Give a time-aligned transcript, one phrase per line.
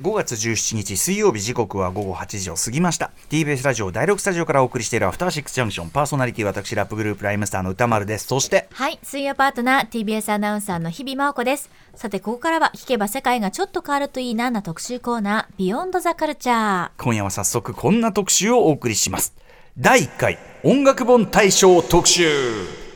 [0.00, 3.10] 5月17日水曜日時刻は午後8時を過ぎました。
[3.30, 8.28] TBS ラジオ第6スタジオからお送りしているアフターシックスジャンクションパーソナリティ私ラップグループライムスターの歌丸です。
[8.28, 11.68] そしてはい水曜パートナー TBS アナウンサーの日々真央子です。
[11.96, 17.02] さてここからは聞けば世界がちょっと変わるといいなな特集コーナービヨンドザカルチャー。
[17.02, 19.34] 今夜は早速こんな特集をお送りします。
[19.76, 22.87] 第1回音楽本大賞特集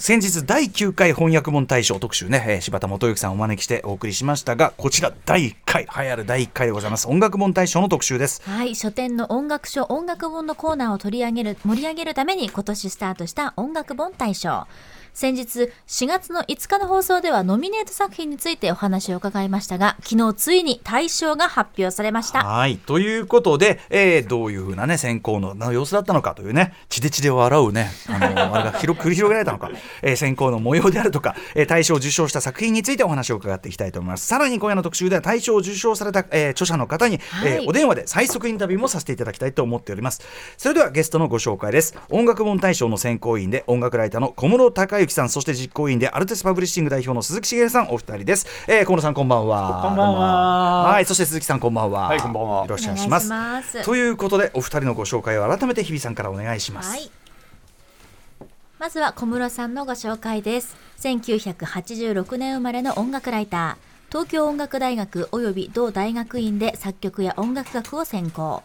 [0.00, 7.06] 先日第9回翻訳本大賞特集ね、えー、柴田元幸さんをお招きしてお送りしましたがこちら第1回流行る第1回でございます。
[7.06, 8.40] 音楽本大賞の特集です。
[8.48, 14.66] はい書店の音楽書音楽本のコーナーを取り上げる盛り上げるために今年スタートした音楽本大賞。
[15.14, 22.44] 先日4月の5日の放送ではノミネート作品についてお話を伺いましたが昨日ついに大賞が発表されました。
[22.44, 22.76] はい。
[22.78, 29.70] ということで、えー、どういうふうなね選考の様子だったのかというね血で血で笑うねあの あれが広繰り広げられたのか、
[30.02, 34.26] えー、選考の模様であるとか、えー、大賞を受賞した作品についてお話を伺っていきたいと思います。
[34.26, 40.22] さらに今夜の特集では大賞を受賞された、えー、著者の方に、はい、えー、お電話で最速インタビューもさせていただきたいと思っております。
[40.56, 41.96] それではゲストのご紹介です。
[42.10, 49.80] 音楽本大賞の選考委員で音楽ライターの小室孝之さんそして実行委員でアルテスパブリッシング代表の鈴木茂さんお二人です、えー、河野さんこんばんは。
[49.82, 50.82] こんばんは。
[50.84, 52.08] はいそして鈴木さんこんばんは。
[52.08, 52.62] はいこんばんは。
[52.62, 53.20] よろしくお願いしま
[53.62, 53.84] す。
[53.84, 57.10] ということでお二人のご紹介を改めて日比さんからお願いします、はい、
[58.78, 60.76] まずは小室さんのご紹介です。
[61.00, 68.60] 1986年生まれの音楽ライター東京音楽大学及び同大学院で作曲や音楽学を専攻。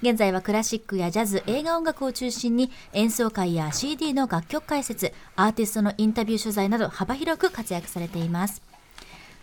[0.00, 8.62] 現在はクラシックやジャズ映画音楽を中心に演奏会や CD の楽曲解説アーティストのインタビュー取材など幅広く活躍されています。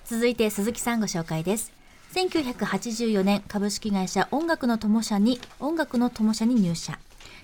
[0.05, 1.71] 続いて鈴木さんご紹介です。
[2.15, 6.97] 1984年株式会社音楽の友社に音楽の友社に入社。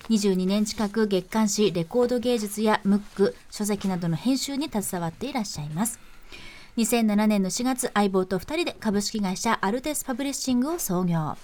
[0.08, 6.09] 22年近く月刊誌レコード芸術やムック書籍などの編集に携わっていらっしゃいます。
[6.76, 11.36] 2007年の4月相棒と2人で株式会社アルテスパブリッシングを創業。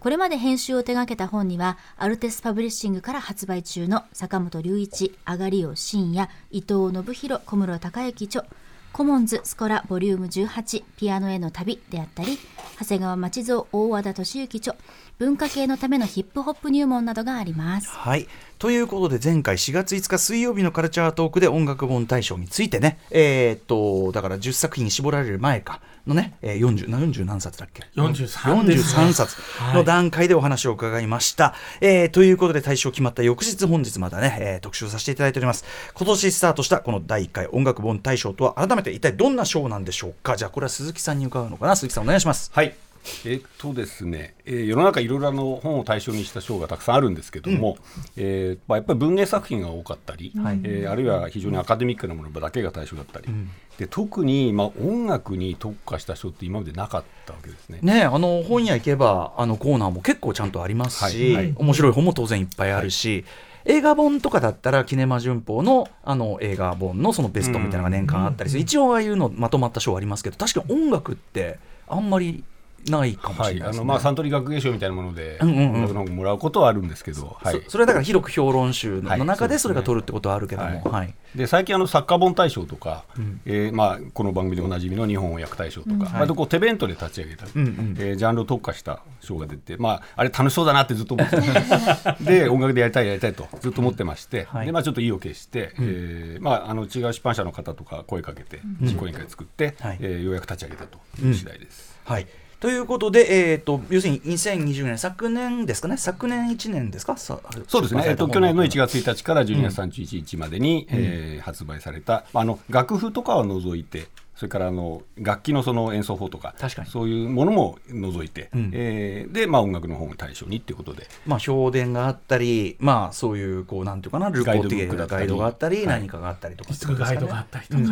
[0.00, 8.44] これまで編集を手掛けた本にはアルテスパブリッシングから発売中の坂本龍一、あがりを深夜、伊藤信弘、小室孝之著
[8.92, 12.38] コモンズスコラボリューム18ピアノへの旅であったり
[12.80, 14.74] 長谷川町蔵大和田敏之著
[15.20, 17.90] 文化系のためのヒップホップ入門などがあります。
[17.90, 18.26] はい。
[18.58, 22.98] ということで前回4月5日水曜日のカルチャートークで音楽本大賞についてね。
[23.10, 29.36] えー、っとだから10作品に絞られる前かのね、えー、40, 40何冊だっけ？43, 43冊
[29.74, 35.66] の段階でお話を伺いました、はい、えー、ということで大賞決まった翌日本日またね、えー、特集させていただいております。
[35.92, 40.36] 今年スタートしたこの第1回音楽本大賞とは改めて一体どんな賞なんでしょうか？
[40.36, 41.76] じゃあこれは鈴木さんに伺うのかな。
[41.76, 42.50] 鈴木さんお願いします。
[42.54, 42.74] はい
[43.24, 47.76] えっとですね、えー、世の中いろいろの本を対象にした賞がたくさんあるんですけども、
[48.16, 57.80] うん、えー、まあ、やっぱり文芸作品が多かったり、はい、えー、あるいは非常にアカデミックなものだけが対象だったり、うん、で特に、まあ、音楽に特化した賞って今までなかったわけですね。
[57.82, 61.44] ねあの本屋行けばあのコーナーも結構ちゃんとありますし、はい。
[61.46, 63.24] はい、面白い本も当然いっぱいあるし。
[63.66, 72.42] 映画本とかだったらキネマ旬報のあの映画本のそのベストみたいなのが年間あったりする、一応ああいうのまとまった賞ありますけど確かに音楽ってあんまり
[72.88, 73.60] ないかもしれない、ね。
[73.62, 91.36] はい、あのまあサントリー学芸賞みたいなもので、うんうんうん、もらうことはあるんですけど、はい、それはだから広く評論集の中でそれが取るってことはあるけども、はい、で最近あの作家本大賞とか、うん、えー、まあこの番組でおなじみの日本訳大賞とか、うん、割とこう手弁当で立ち上げたり、うんうん、えー、ジャンルを特化した賞が出て、まああれ楽しそうだなってずっと思って
[92.24, 101.98] で音楽でやりたいやりたいとずっと思ってまして、はい、でまあちょっと意を決して、うん、えー、まああの違う出版社の方とか声かけて実行委員会作って、うん、えー、ようやく立ち上げたという次第です。
[102.04, 102.26] はい
[102.60, 107.40] ということで、えーと、要するに2020年、昨年ですかね、昨年1年ですか、そ
[107.78, 116.54] うですね、えーと、去年の1月1日から12月31日までに、うん、えー、発売された、あの楽譜とかは除いて、それからあの楽器のその演奏法とか
[116.86, 127.82] そういうものも除いて、うん、えー、で、まあ、音楽の本を対象にっていうことで、まあ、評伝があったり、まあ、そういうこうなんていうかなルポティガイドがあったり、何かがあったりとか、ね、ガイドがあったりとか。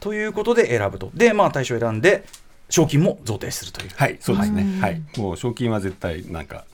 [0.00, 1.10] ということで選ぶと。
[1.14, 2.24] で、まあ、対象選んで
[2.72, 3.90] 賞金も贈呈するという。
[3.94, 6.64] はいそうですね、はい、もう賞金は絶対なんか、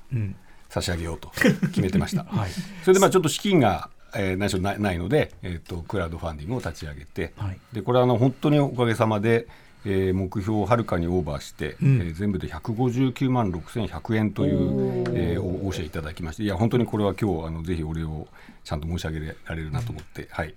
[0.68, 2.50] 差し上げようと決めてました、 はい、
[2.82, 9.46] それでまあちょっと資金がえー、内緒ないないので、えーと、クラウドファンディングを立ち上げて、はい、でこれはあの本当におかげさまで、
[9.84, 18.26] えー、目標をはるかにオーバーして、うん、えー、全部で159万6100円という、えー、お教えいただきましていや本当にこれは今日あのぜひお礼を
[18.64, 20.54] ちゃんと申し上げられるなと思って、うん、はい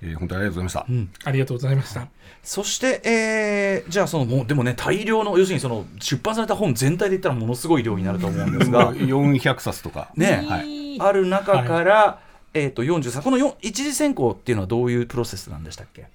[0.00, 2.08] えー、本当にありがとうございました、うん、ありがとうございました、
[2.42, 8.92] そして、えー、じゃあそのもうでもね大量の要するにその出版された本全体で言ったらものすごい量になると思うんですが。
[8.94, 10.10] 400冊とか。
[10.16, 12.20] ね、はい、ある中から、は
[12.54, 16.06] い、えーと、と43この一次選考っていうのはどういうプロセスなんでしたっけ？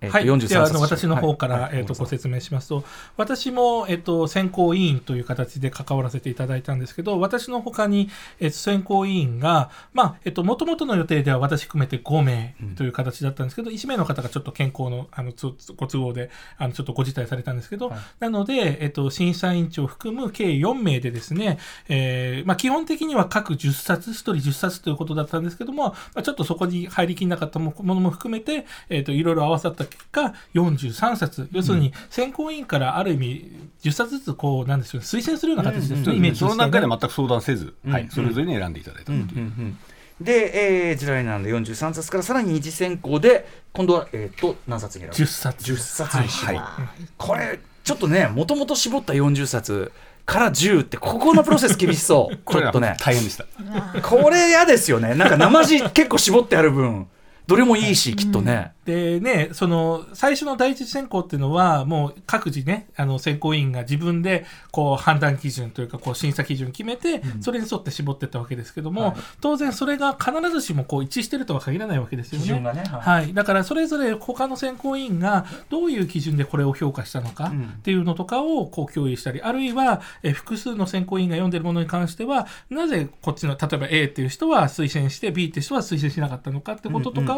[0.00, 2.84] えー、はい、ではあの私の方から、はい、えーと、ご説明しますと、
[3.16, 8.08] 私も、えーと、選考委員という形で関わらせていただいたんですけど、私のほかに、
[8.38, 15.32] えー、選考委員が、まあえーと、もともとの予定では私含めて5名という形だったんですけど、うん、1名の方がちょっと健康のあの
[15.76, 21.58] ご都合であのちょっとご辞退されたんですけど、はい、なので、えー、と審査委員長を含む計4名でですね、
[21.88, 33.52] えーまあ、基本的には各10冊、1人10冊ということだったんですけども、まあ、ちょっとそこに入りきらなかったものも含めて、えー、といろいろ合わさった結果、43冊、要するに選考委員からある意味、
[33.82, 39.26] 10冊ずつこう、なんでしょう、推薦するような形ですと、イメージ、その中で全く相談せず、はい、それぞれに選んでいただいたという。
[40.20, 46.60] で、えー、ジュライなんで43冊からさらに二次選考で今度は、えーと、何冊に選ぶ ?10 冊 ,10 冊はい、
[47.16, 49.92] これちょっとねもともと絞った40冊
[50.28, 52.36] から10ってここのプロセス厳しそう。
[52.52, 52.96] ちょっとね。
[53.00, 53.46] 大変でした。
[54.02, 55.14] これ嫌ですよね。
[55.14, 57.06] なんか生地結構絞ってある分
[57.48, 58.72] どれもいいし、きっとね。
[58.84, 72.60] でね、その、最初の第一次選考っていうのは、もう各自ね、あの、選考委員が自分で、こう、判断基準というか、こう、審査基準決めて、それに沿って絞ってったわけですけども、はい、当然それが必ずしもこう、一致してるとは限らないわけですよね。
[72.60, 73.32] ねはい、はい。
[73.32, 87.37] だから、それぞれ他の選考委員が、どういう基準でこれを評価したのかっていうのとかを、こう、共有したり、あるいは、え複数の選考委員が読んでるものに関しては、なぜこっちの、例えば A っていう人は推薦して、B っていう人は推薦しなかったのかってこととか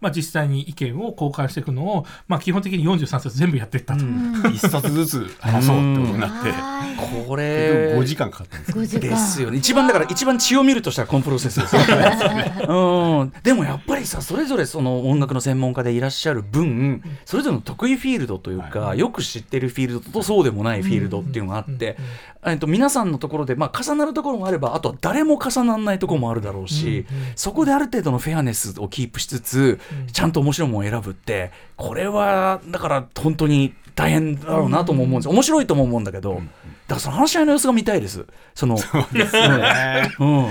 [0.00, 6.80] まあ、実際に意見を交換していくのを、まあ、基本的に43冊全部やっていったと、うん、1冊ずつ話そうってことになって。
[7.26, 9.58] これ5時間かかったんですですよね。
[9.58, 12.64] 一番だから一番血を見るとしたらこのプロセスですよね。
[12.68, 21.96] うん、でもやっぱりさそれぞれその音楽の専門家でいらっしゃる分それぞれの得意フィールドというか、はい、よく知ってるフィールドとそうでもないフィールドっていうのがあって、
[22.44, 27.06] えっと、皆さんのところで、まあ、重なるところもあればあとは誰も重ならないところもあるだろうし、
[27.36, 29.80] そこである程度のフェアネスをキープしつつ
[30.12, 35.28] ちゃんと面白いものを選ぶってこれはだから本当に大変だろうなとも思うんです。
[35.28, 36.46] 面白いとも思うんだけど、だか
[36.88, 38.24] らその話し合いの様子が見たいです。
[38.54, 40.46] そのそうですね、うん。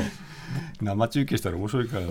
[0.82, 2.10] 生中継したら面白いからや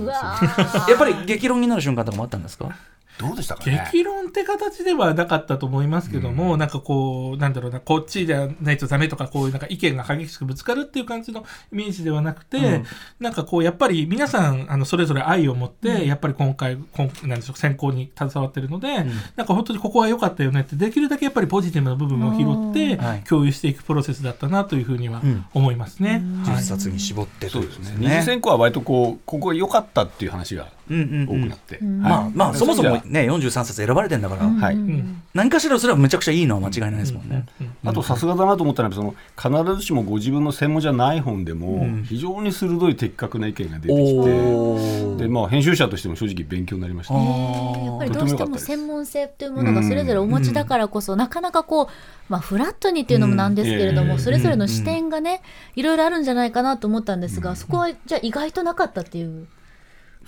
[0.95, 2.77] っぱり激論になる瞬間とかもあったんですか？
[3.19, 12.85] どうでしたか、ね、激論って形ではなかったと思いますけども、うん、なんかこう、なんだろうな、こっちじゃないとダメとか、こういうなんか意見が激しくぶつかるっていう感じのイメージではなくて、うん、
[13.21, 19.05] なんかこう、やっぱり皆さん、あの、それぞれ愛を持って、うん、やっぱり今回、今なんでしょう、選考に携わってるので、
[19.37, 25.23] なんか本当にここは良かったよねって、できるだけやっぱりポジティブな部分を拾って、共有していくプロセスだったなというふうには
[25.55, 26.23] 思いますね。
[26.45, 27.97] 10冊に絞ってそうですね。
[27.99, 31.79] 二次選考は割とこう、ここ良かったっていう話が多くなって。
[31.83, 34.79] まあ、まあ、そもそもね、43冊選ばれてんだから、はい、
[35.35, 37.47] 何かしらそれはむちゃくちゃいいのは間違いないですもんね。
[37.85, 39.15] あとさすがだなと思ったのはその
[39.65, 47.15] 必ずしもご自分の専門じゃない本でも非常に鋭い的確な意見が出てきて、でまあ編集者としても正直勉強になりました。
[47.15, 51.87] やっぱりどうしても専門性というものがそれぞれお持ちだからこそ、なかなかこう
[52.29, 55.43] まあフラットにっていうのもなんですけれども、それぞれの視点がね、
[55.77, 59.47] いろいろあるんじゃないかなと思ったんですが、そこはじゃあ意外となかったっていう。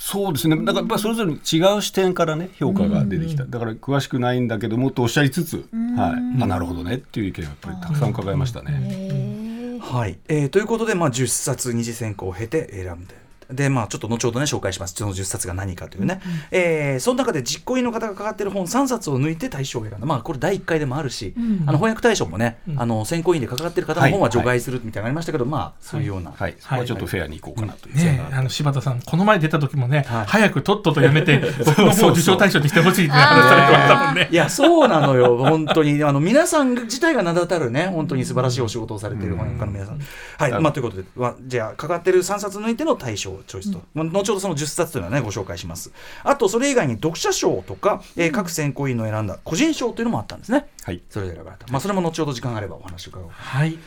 [0.02, 0.56] そうですね。
[0.56, 1.36] だからやっぱそれぞれ違
[1.76, 6.94] う視点からね評価が出てきた、だから詳しくないんだけどもとおっしゃりつつ、はい、あなるほどね。
[6.94, 9.78] っていう意見をやっぱりたくさん伺いましたね。
[9.78, 13.14] はい、えー、ということで、まあ、10冊二次選考を経て選んで
[13.52, 14.94] で、まあ、ちょっと後ほどね、紹介します。
[14.94, 16.20] その10冊が何かというね。
[16.24, 20.06] うん、えー、その中で実行委員の方がかかっている本3冊を抜いて対象を選んだ。
[20.06, 26.32] まあ、これ第1回でもあるし、うん、あの翻訳対象もね、うん、あの選考委員でかかっている方の本は除外するみたいなのありましたけど、はい、まあ、そういうような。
[26.32, 26.56] はい。
[26.62, 27.96] はい、ちょっとフェアにいこうかなという。
[27.96, 34.28] ね、あの柴田さん、この前出た時もね、はい、早くとっととやめて、 僕の受賞対象にしてほしいって話されてましたもんね。
[34.30, 36.02] いや、そうなのよ、 本当に。
[36.04, 39.98] あの皆さん自体が名だたるね、本当に素晴らしいお仕事をされている翻訳家の皆さん。
[40.38, 40.62] はい。
[40.62, 41.04] まあ、ということで、
[41.46, 43.82] じゃあ、かかっている3冊抜いての対象をチョイスと。
[43.94, 45.92] 後ほどその10冊というのはねご紹介します。
[46.22, 50.68] あとそれ以外に読者賞とか、えー、各選考委員の選んだ個人賞というのもあったんですね。
[50.84, 51.02] はい。
[51.10, 53.30] それで選ばれた、まあ、それも後ほど時間があればお話を伺おう。
[53.30, 53.78] はい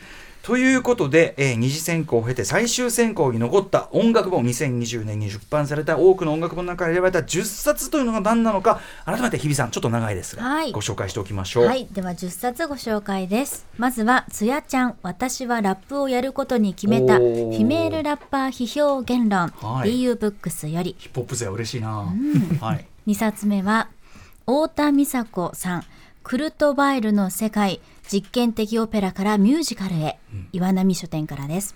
[0.44, 11.66] ということで、えー、二次選考を経て最終選考に残った音楽本2020年に出版された多くの音楽本の中から選ばれた10冊というのが何なのか改めて日比さんちょっと長いですが、はい、ご紹介しておきましょう。
[11.66, 11.88] はい。
[11.90, 13.66] では10冊ご紹介です。
[13.78, 20.94] まずはつやちゃん私はラップをやることに決めたフィメールラッパー批評言論、はい、DU ブックスより。
[21.00, 23.88] ヒップホップ勢嬉しいな、うん、はい、2冊目は
[24.42, 25.84] 太田美佐子さん
[26.22, 27.80] クルトバイルの世界
[28.12, 31.76] 実験的オペラからミュージカルへ、うん、岩波書店からです。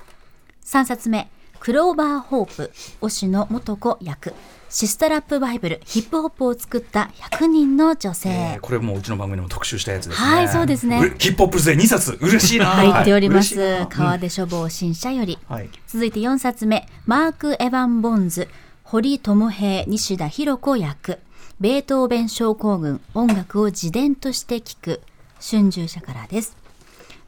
[0.66, 1.30] 3冊目。
[1.60, 2.72] クローバーホープ。
[3.02, 4.34] 推野素子役。
[4.70, 5.82] シスタラップバイブル。
[5.86, 10.28] ヒップホップを作った100人の女性、えー、これもうちの番組でも特集したやつですね。
[10.28, 11.16] はいそうですね。
[11.18, 12.18] ヒップホップ勢2冊。
[12.22, 12.66] 嬉しいな。
[12.66, 16.88] 入っております、はい、川出書房新社より、はい、続いて4冊目。
[17.06, 18.50] マーク・エヴァン・ボンズ。
[18.84, 21.20] 堀智平西田博子役。
[21.60, 23.02] ベートーベン症候群。
[23.14, 25.02] 音楽を自伝として聴く
[25.40, 26.56] 春秋社からです。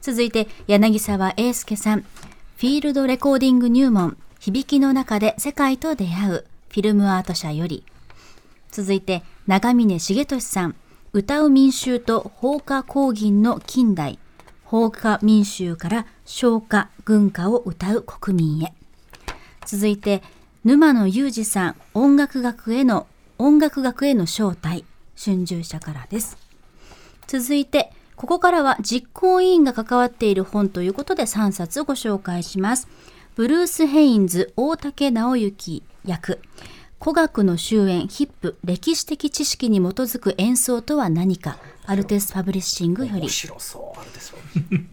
[0.01, 2.01] 続いて柳沢英介さん。
[2.01, 4.17] フィールドレコーディング入門。
[4.39, 6.45] 響きの中で世界と出会う。
[6.69, 7.83] フィルムアート社より。
[8.71, 10.75] 続いて長峰重俊さん。
[11.11, 14.19] 歌う民衆と放火抗銀の近代。
[14.63, 18.73] 放火民衆から消化軍歌を歌う国民へ。
[19.65, 20.21] 続いて
[20.63, 21.75] 沼野裕二さん。
[21.93, 24.85] 音楽学への音楽学への招待
[25.17, 26.37] 春秋社からです。
[27.27, 32.89] 続いてここからは実行委員が関わっている本ということで3冊ご紹介します。
[33.37, 36.41] ブルース・ヘインズ大竹直之役。
[36.99, 41.59] 古楽の終焉 HIP 歴史的知識に基づく演奏とは何か。
[41.85, 43.29] アルテスパブリッシングより。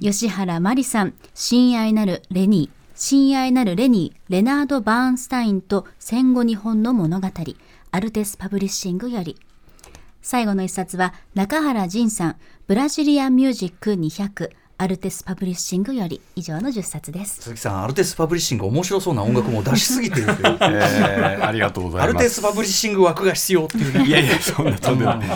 [0.00, 2.76] 吉原真里さん親愛なるレニー。
[2.94, 7.28] 親愛なるレニーレナード・バーンスタインと戦後日本の物語。
[7.90, 9.36] アルテスパブリッシングより。
[10.26, 17.40] 最後の一冊は中原仁さんブラジリアンミュージック200アルテスパブリッシングより以上の10冊です。
[17.42, 22.10] 鈴木さんアルテスパブリッシング面白そうな音楽も出しすぎてる えー、ありがとうございます。
[22.10, 25.28] アルテスパブリッシング枠が必要っていう、ね、いやいやそんなとんでもない。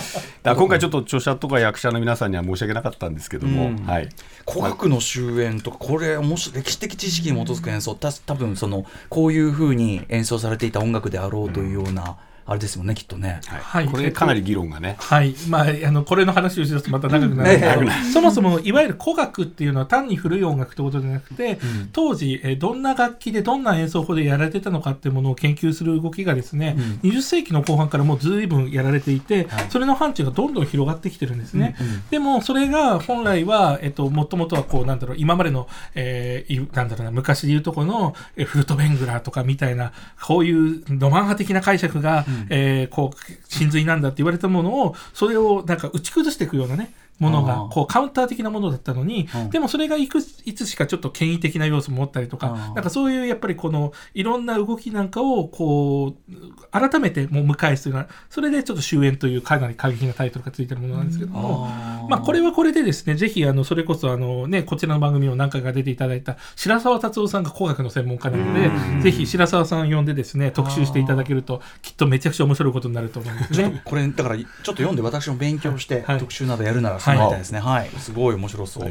[0.42, 4.08] だ今回ちょっと著者とか役者の皆さんには申し訳なかったんですけども、うん、はい、
[4.44, 7.94] 古学の終焉とかこれもし歴史的知識に基づく演奏。
[7.94, 13.40] た多分そのこういうふうに演奏されていた音楽であろうというような、うんあれですよねきっとね。
[13.46, 14.96] はい、これかなり議論がね。
[14.98, 17.60] はい、まああのこれの話をしますとまた長くなるんで。
[17.60, 31.76] すけど、そもそもいわゆる古楽っていうのは単に古い音楽ってことじゃなくて、うん、当時えどんな楽器でどんな演奏法でやられてたのかっていうものを研究する動きがですね、うん、20世紀の後半からもうずいぶんやられていて、はい、それの範疇がどんどん広がってきてるんですね。
[31.80, 56.32] うんうん、でもそれが本来はえっともともとはこうなんだろう今までの、えー、なんだろうな昔でいうとこの、えフルトベングラーとかみたいなこういうロマン派的な解釈が、うん、えー、こう真髄なんだって言われたものをそれをなんか打ち崩していくようなねものがこうカウンター的なものだったのに、でもそれがいくいつしかちょっと権威的な要素も持ったりとか、なんかそういうやっぱりこのいろんな動きなんかをこう
[56.72, 61.66] 改めてもう迎えするようなそれでちょっと終焉というかなり過激なタイトルがついてるものなんですけども、
[62.08, 68.54] まあこれはこれでですねぜひあのそれこそあのねこちらの番組を何回か出ていただいた白澤達夫さんが工学の専門家なの
[68.98, 73.82] でぜひ白澤さん呼んでですね特集していただけるときっとめちゃくちゃ面白いことになると思うんですね。
[73.84, 77.60] これだからちょっと読んで私も勉強して、特集などやるならみたいですね。
[77.60, 78.90] はい、すごい面白そう。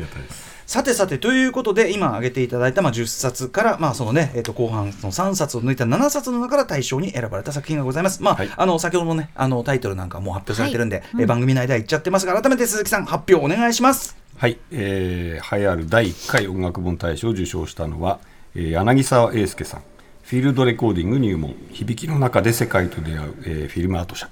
[0.66, 8.22] さてさてということで今挙げていただいたまあ10冊からまあそのねえっ、と後半の3冊を抜いた7冊の中から大賞に選ばれた作品がございます。
[8.22, 14.16] まあ、はい、あの先ほどのねあのタイトルなんかも発表されてるんで、はいうん、え番組内では言っちゃってますが改めて鈴木さん発表お願いします。
[14.38, 18.20] はい、えー、栄えある第1回音楽本大賞を受賞したのは、
[18.56, 19.82] えー、柳沢英介さん。
[20.30, 24.30] フィールドレコーディング入門響きの中で世界と出会う、えー、フィルムアート社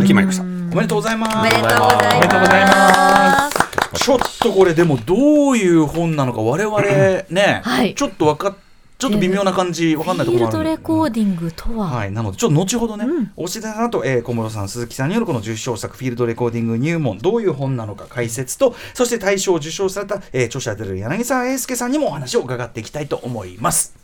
[0.00, 0.42] 決まりました。
[0.42, 1.38] おめでとうございます。
[1.38, 4.04] おめでとうございます。
[4.04, 6.80] ちょっとこれでもどういう本なのか我々
[7.28, 8.56] ね、はい、ちょっと分かっ
[9.02, 23.96] ちょっと微妙な感じ、わかんないところもあるフィールドレコーディングとは、はい、なので、ちょっと後ほどね、うん、押田さんと、えー、小室さん、鈴木さんによるこの受賞作、フィールドレコーディング入門、どういう本なのか解説と、そして大賞を受賞された、えー、著者である柳沢英介さんにもお話を伺っていきたいと思います。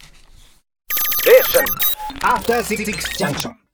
[2.22, 2.84] After Six
[3.16, 3.67] Junction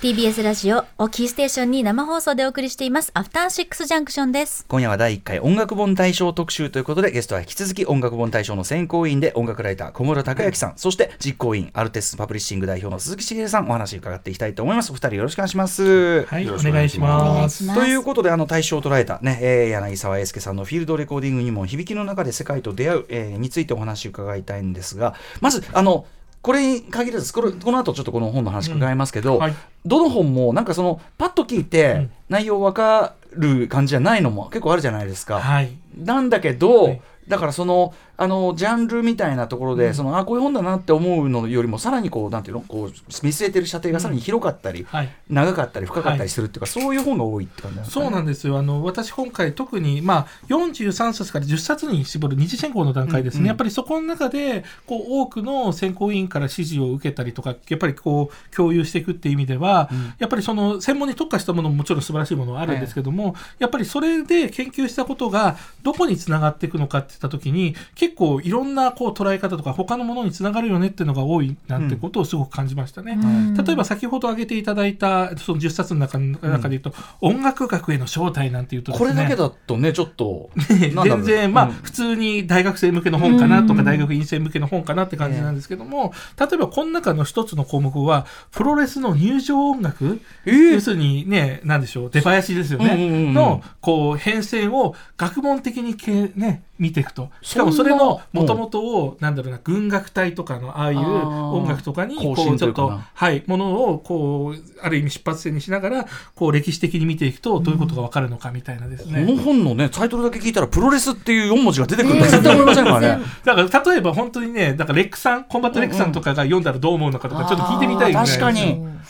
[0.00, 3.10] TBS ラジオおキーステーションに生放送でお送りしています。
[3.14, 4.64] アフターシックスジャンクションです。
[4.68, 14.92] 今夜は第1回音楽本大賞特集ということでゲストは引き続き音楽本大賞の選考委員で音楽ライター小室孝之さん、そして実行委員アルテスパブリッシング代表の鈴木茂さんお話伺っていきたいと思います。
[14.92, 16.24] お二人よろしくお願いします。
[16.26, 17.74] はいお願いします。
[17.74, 26.06] ということであの大賞を捉えたね、えー、柳沢英介さんのフィールドレコーディングにも響きの中で世界と出会う、えー、についてお話伺いたいんですがまずあの
[26.42, 29.54] これに限らずこれこの後ちょっとこの本の話伺いますけど、うんはい、
[29.84, 35.40] どの本もなんかそのパッと聞いて内容分かる感じじゃないのも結構あるじゃないですか。
[35.40, 42.88] はい、なんだけど、はい、だからそのあのジャンルみたいなところで、うん、そのあこういう本だなって思うのよりもさらにこうなんていうのこう
[43.24, 48.58] 見据えてる射程がさらに広かったり、うんはい、長かったり深かったりするっていうか、はい、そういう本が多いって感じなんですか、ね、そうなんですよ。
[48.58, 73.18] あの私今回特に、まあ、43冊から10冊に絞る二次選考の段階ですね、うんうん、やっぱりそこの中でこう多くの選考委員から指示を受けたりとかやっぱりこう共有していくっていう意味では、うん、やっぱりその専門に特化したものももちろん素晴らしいものはあるんですけども、やっぱりそれで研究したことがどこにつながっていくのかっていった時に結結構いろんなこう捉え方とか他のものにつながるよねっていうのが多いなんてことをすごく感じましたね。
[73.56, 97.30] 例えば先ほど挙げていただいたその10冊の中中で言うと、音楽学への招待なんていうと、ね、これだけだとねちょっと 全然まあ、普通に大学生向けの本かなとか、大学院生向けの本かなって感じなんですけども、例えばこの中の一つの項目はプロレスの入場音楽、えー、要するにねなんでしょう出囃子ですよね、のこう変遷を学問的にけね見ていくと。
[97.42, 113.24] しかもそれのもともとを、なんだろうな軍楽隊とかのああいう音楽とかにこうちょっとはいものをこうある意味出発点にしながらこう歴史的に見ていくとどういうことが分かるのかみたいなですね、この本のねタイトルだけ聞いたらプロレスっていう4文字が出てくるん絶対思いませんからね。
[113.44, 118.60] だから例えば本当にねだからレックさんコンバットレックさんとかが読んだらどう思うのかとかちょっと聞いてみたいぐらい確かに、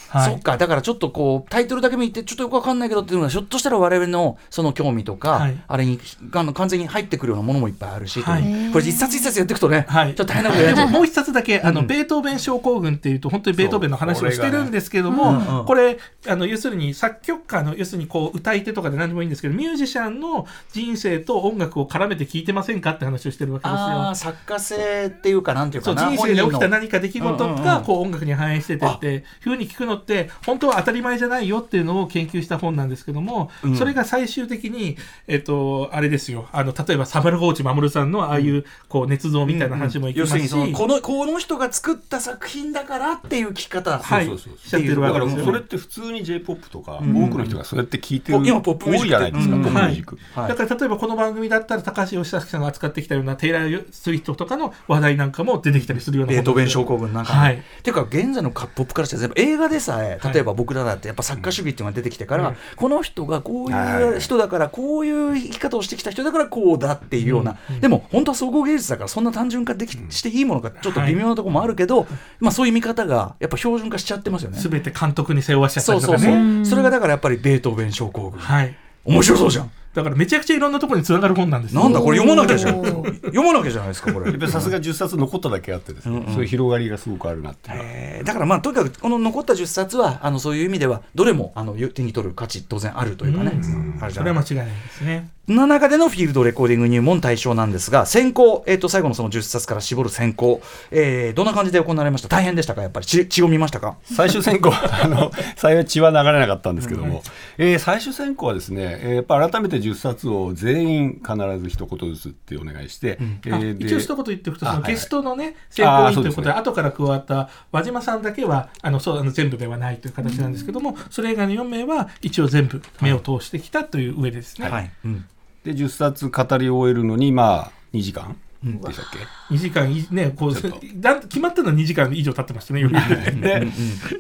[0.09, 0.57] はい、そっか。
[0.57, 5.99] だからちょっとこうタイトルだけ見てちょっとよくわかんないけどっていうのはひょっとしたら我々のその興味とか、はい、あれに
[6.33, 24.33] あの完全に入ってくるようなものもいっぱいあるし、はい、これ一冊一冊やっていくとね、はい、ちょっと大変なことやもう一冊だけあの、うん、ベートーベン症候群っていうと本当にベートーベンの話をしてるんですけども、ねうんうん、これあの要するに作曲家の要するにこう歌い手とかで何でもいいんですけどミュージシャンの人生と音楽を絡めて聞いてませんかって話をしてるわけですよ。
[24.33, 36.49] 作家性っていうかなんていうかな人生で起きた何か出来事がこう音楽に反映しててっていうふうに聞くのって本当は当たり前じゃないよっていうのを研究した本なんですけども、うん、それが最終的に、えっと、あれですよ。
[36.53, 43.99] あの例えばサバルゴーチ守さんのああいうこう捏造みたいな話もいきますし、うんうん、このこの人が作った作品だからっていう聞き方。
[43.99, 44.27] はい。
[44.27, 44.59] そうそうそう。
[44.59, 49.09] しちゃってるわけですよ、それって普通に j p o p とか、多くの人がそうやって聞いてる今ポップミュージック。
[49.09, 72.07] じゃないですか、ポップミュージック、だから例えばこの番組だったら高橋義明さんが扱ってきたようなテイラー・スウィットとかの話題なんかも出てきたりするようなベートーベン症候群なんか、はい、っていうか現在のポップからして全部映画でさえ例えば僕らだってやっぱ作家主義っていうのが出てきてから、この人がこういう人だからこういう生き方をしてきた人だからこうだっていうような、でも本当は総合芸術だからそんな単純化できしていいものかちょっと微妙なところもあるけど、
[72.41, 74.59] まあそういう見方がやっぱ標準化しちゃってますよね。
[74.59, 76.19] すべて監督に背負わしちゃったりとかね。
[76.19, 76.67] そうそうそう。
[76.67, 78.41] それがだからやっぱりベートーベン症候群。
[78.41, 78.75] はい。
[79.05, 79.71] 面白そうじゃん。
[79.95, 82.85] だからめちゃくちゃいろんなところにつながる本なんですなんだこれ読まなきゃじゃん。
[82.85, 84.49] 読まなきゃじゃないですかこれ。
[84.49, 94.01] さすが10冊残っただけあってですね、うんうん、そういう広がりがすごくあるなってだからまあとにかくこの残った10冊はあのそういう意味ではどれもあの手に取る価値当然あるというかね、うん。
[94.01, 102.29] うん、それは間違いないですねの中でのフィールドレコーディング入門対象なんですが、選考、えっ、ー、と、最後のその10冊から絞る選考、えー、どんな感じで行われました？
[102.29, 102.83] 大変でしたか？
[102.83, 103.07] やっぱり。
[103.07, 103.97] 血、血を見ましたか？
[104.05, 107.23] 最終選考、 あの、幸い血は流れなかったんですけども、
[107.59, 124.69] うん、えー、最終選考はですね、えー、やっぱ改めて10冊を全員必ず一言ずつってお願いして、うん、えー、一応一言言っておくと、そのゲストのね、選考委員ということで、後から加わった和島さんだけは、あの、そうあの全部ではないという形なんですけども、それ以外の4名は一応全部目を通してきたという上ですね。
[124.69, 124.91] はい、はい。
[125.07, 125.25] うん
[125.65, 129.19] で10冊語り終えるのにまあ2時間でしたっけ、
[129.51, 130.55] うん、2時間ねこう
[131.01, 132.83] だ決まったのは2時間以上経ってましたね
[133.41, 133.67] で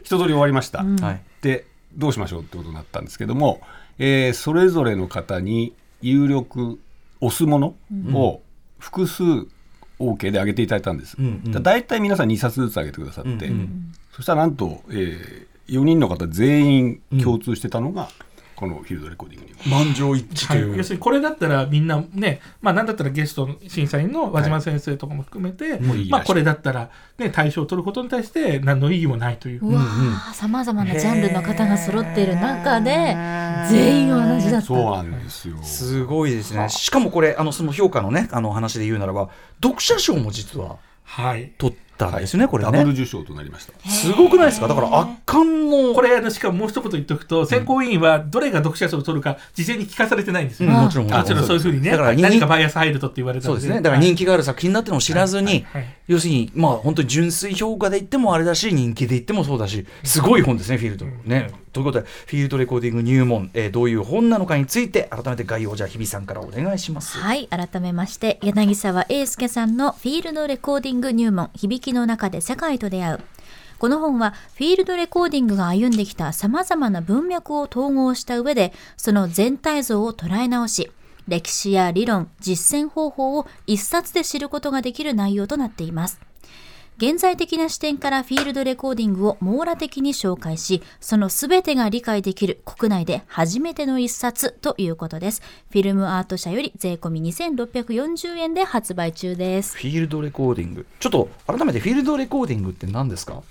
[0.02, 0.96] 一通り終わりました、うん、
[1.42, 3.60] でどうしましょうってことになったんですけども、
[3.98, 6.78] えー、それぞれの方に有力
[7.20, 7.74] 押すもの
[8.14, 8.40] を
[8.78, 9.24] 複数
[9.98, 29.60] OK で上げていただいたんです、うんうん、だいたい皆さん2冊ずつ上げてくださって、うんうん、そしたらなんと、えー、4人の方全員共通してたのが、うんこのフィールドレコーディングに満場一致という、はい、要するにこれだったらみんなねまあなんだったらゲスト審査員の和島先生とかも含めて、はい、まあこれだったらね対象を取ることに対して何の意義もないという。
[30.34, 32.90] さまざまなジャンルの方が揃っている中で
[33.70, 34.66] 全員同じだった。
[34.66, 35.56] そうなんですよ。
[35.62, 36.68] すごいですね。
[36.68, 39.30] しかもこれあのその評価のねあの話で言うならば
[39.62, 41.52] 読者賞も実ははい。
[41.58, 42.72] 取ったんですね、はい、これね。
[42.72, 43.90] ダブル受賞となりました。
[43.90, 44.68] すごくないですか？
[44.68, 45.94] だから圧巻の。
[45.94, 50.70] これ、あのしかももう一言言っておくと、選考委員はどれが読者賞を取るか、事前に聞かされてないんですよ。
[50.70, 51.10] うん、もちろん。
[51.10, 53.80] もちろんそういうふうにね、だから何かバイアス入るとって言われたそうですね。
[53.80, 61.06] だから人気がある作品だってのを知らずに、はいはい、要するに、まあ本当に純粋評価で言ってもあれだし、人気で言ってもそうだし、すごい本ですね、フィールド。
[61.24, 61.50] ね。
[61.70, 67.18] ということで、フィールドレコーディング入門、えー、どういう本なのかについて、改めて概要をじゃあ、日比さんからお願いします。
[67.18, 73.20] はい、改めまして、柳沢英介さんのフィールドレコーディング入門、響きの中で世界と出会う。
[73.78, 80.90] この本はフィールドレコーディングが歩んできた様々な文脈を統合した上で、その全体像を捉え直し、
[81.28, 86.27] 歴史や理論、実践方法を一冊で知ることができる内容となっています。
[86.98, 95.40] 現在的な視点からフィールドレコーディングを網羅的に紹介し、その全てが理解できる国内で初めての一冊ということです。
[95.70, 99.76] フィルムアート社より税込み2640円で発売中です。
[99.76, 100.86] フィールドレコーディング。
[100.98, 103.44] ちょっと改めてフィールドレコーディングって何ですか？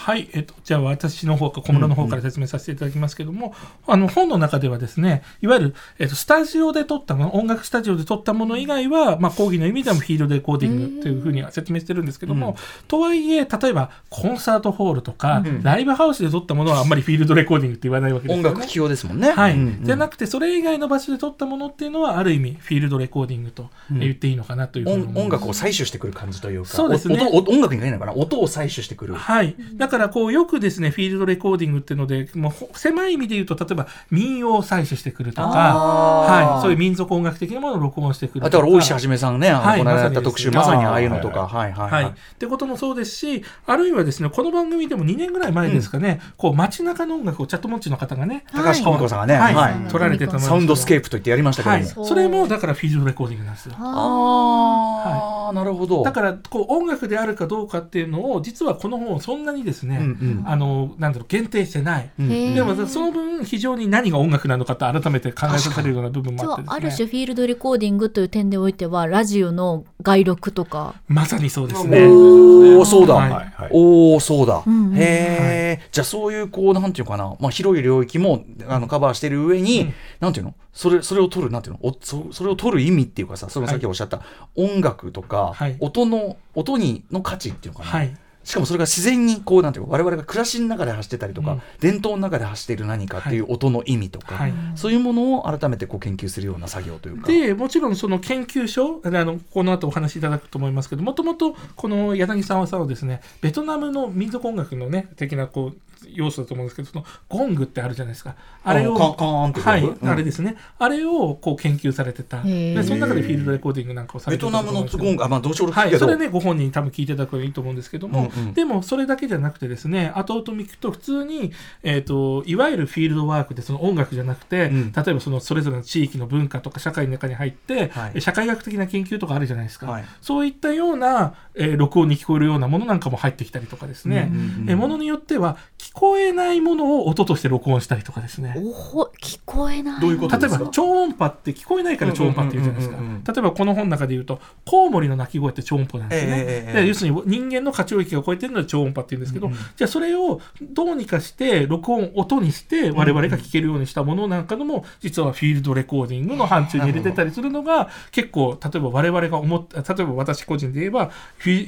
[0.00, 12.54] はい、えっと、じゃあ私の方か小室の方から説明させていただきますけども、うんうん、あの本の中ではですねいわゆる、えっと、スタジオで撮ったもの音楽スタジオで撮ったもの以外は、まあ、講義の意味でもフィールドレコーディングというふうには説明してるんですけども、うん、
[12.88, 18.48] とはいえ例えばコンサートホールとか、うん、ライブハウスで撮ったものはあんまりフィールドレコーディングって言わないわけですよね。
[18.48, 27.08] 音楽起用ですもんね、はい、うんうん、じゃなくてそれ以外の場所で撮ったものっていうのはある意味フィールドレコーディングと言っていいのかなというふうに、音楽を採取してくる感じというかそうです。
[27.08, 29.14] ね音楽にないのかな音を採取してくる。
[29.14, 38.50] はいだからこうよくですねフィールドレコーディングっていうのでもう狭い意味で言うと例えば民謡を採取してくるとか、はい、そういう民族音楽的なものを録音してくるとか。
[38.50, 41.46] だから大石はじめさんね、はい、この間やった特集まさにああいうのとか。
[41.46, 49.54] はいはいはい、はい、ってこともそうですしあるいはですねこの番組でも2年ぐらい前ですかね、うん、こう街中の音楽をチャットモッチの方がね高橋久美子さんがね、はい。
[49.54, 53.74] はい、撮られてたサウンドスケープと言ってやりましたけどそれもだからフィールドレコーディングなんですよ。
[53.78, 56.02] ああ、はい、なるほど。
[56.02, 70.94] だからこう音楽であるかどうかっていうのを実はこの本そんなにですね、うんうん、あのなんだろう限定してない、うん、でもその分非常に何が音楽なのかと改めて考えさせるような部分もあって、ね、ある種フィールドレコーディングという点でおいてはラジオの外録とか。
[71.08, 72.06] まさにそうですね。
[72.06, 80.54] おおそうだ、はいはい、おおそうだ、うんうん、へえ、はい、じゃあそういうこうなんていうかな、まあ、広い領域もあのカバーしてる上に、うん、なんていうの？
[80.72, 81.80] それそれを取るなんていうの？
[81.82, 84.22] おそそれを取る意味っていうかさそのさっきおっしゃった、
[84.54, 97.28] 音楽とか、はい、音の音にの価値っていうのかな、はいしかもそれが自然にこうなんていうか我々が暮らしの中で走ってたりとか、うん、伝統の中で走っている何かっていう音の意味とか、はい、そういうものを改めてこう研究するような作業というか。
[97.28, 108.34] でもちろんその研究所あのこの後お話しいただくと思いますけどもともとこの柳沢さんはですねベトナムの民族音楽のね的なこう要素だと思うんですけどそのゴングってあるじゃないですか。
[108.64, 110.56] あれをはい、あれですね。
[110.78, 112.42] あれをこう研究されてた。
[112.42, 138.54] でその中でフィールドレコーディングなんかをされてたベトナムのゴングあまあどうしようはいそれねご本人多分聞いていただくといいと思うんですけども、うんうん、でもそれだけじゃなくてですね後々見くと普通に、えーと、いわゆるフィールドワークでその音楽じゃなくて、うん、例えばそのそれぞれの地域の文化とか社会の中に入って、はい、社会学的な研究とかあるじゃないですか、はい、そういったような、えー、録音に聞こえるようなものなんかも入ってきたりとかですね、うんうんうん、えものによっては聞こえないものを音として録音したりとかですね。
[138.56, 142.96] お聞こえないどういうこと例えば超音波って聞こえないから超音波って言うじゃないですか。
[143.32, 146.32] 例えばこの本の中で言うとコウモリの鳴き声って超音波なんですね。
[146.36, 161.10] えー、要するに人間の過聴域が超えてるので超音波って言うんですけど、うんうん、じゃあそれをどうにかして録音音にして我々が聞けるようにしたものなんかのも実はフィールドレコーディングの範疇に入れてたりするのが結構例えば我々が思った例えば私個人で言えば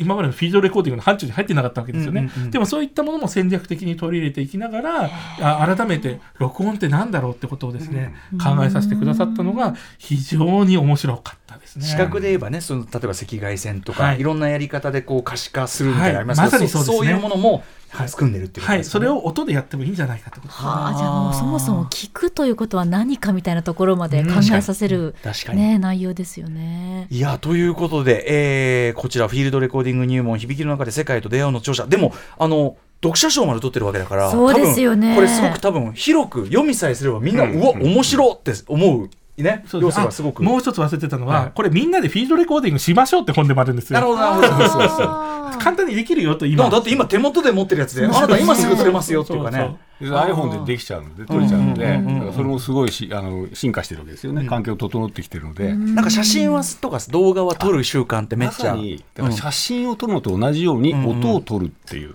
[0.01, 2.31] 今までのフィールドレコーディングの範疇に入ってなかったわけですよね。
[2.51, 11.85] でもそういったものも戦略的に取り入れていきながらあ改めて録音って何だろうってことをですね、考えさせてくださったのが非常に面白かったですね。
[11.85, 16.63] 視覚で言えばねその例えば赤外線とか、はい、いろんなやり方でこう可視化するみたいなのありますけど、はい。
[16.63, 17.65] ま、そう、ね、そういうものも
[18.07, 27.07] 作んでるっていう、ね、はい、それを音でやってもいいんじゃないかってことはあじゃあもうそもそも聞くということは何かみたいなところまで考えさせる、うん、ね、内容ですよね。
[27.11, 28.25] いやということで、
[28.89, 31.87] えー、こちらフィールドレコーディング入門響きの中で世界と出会うの著者。
[31.87, 35.15] でもあの読者賞まで取ってるわけだからそうですよね。
[35.15, 39.11] これすごく多分広く読みさえすればみんな、うん、うわ面白って思う
[39.43, 40.43] ね、要素がすごく。
[40.43, 43.99] もう一つ忘れてたのは、はい、これみんなでフィールドレコーディングしましょうって本でもあるんですよ。
[43.99, 44.69] なるほどなるほど。
[44.69, 46.69] そうそう簡単にできるよと今。
[46.71, 49.77] だって今手元で持ってるやつであなた今すぐ取れますよっていうかね。
[50.03, 58.77] iPhone でできちゃうので撮れちゃうので、それもすごいしあの進化してるわけですよね、環境整ってきてるので、なんか写真はとか動画は撮る習慣ってめっちゃ、
[59.19, 62.15] ま、写真を撮るのと同じように音を撮るっていう、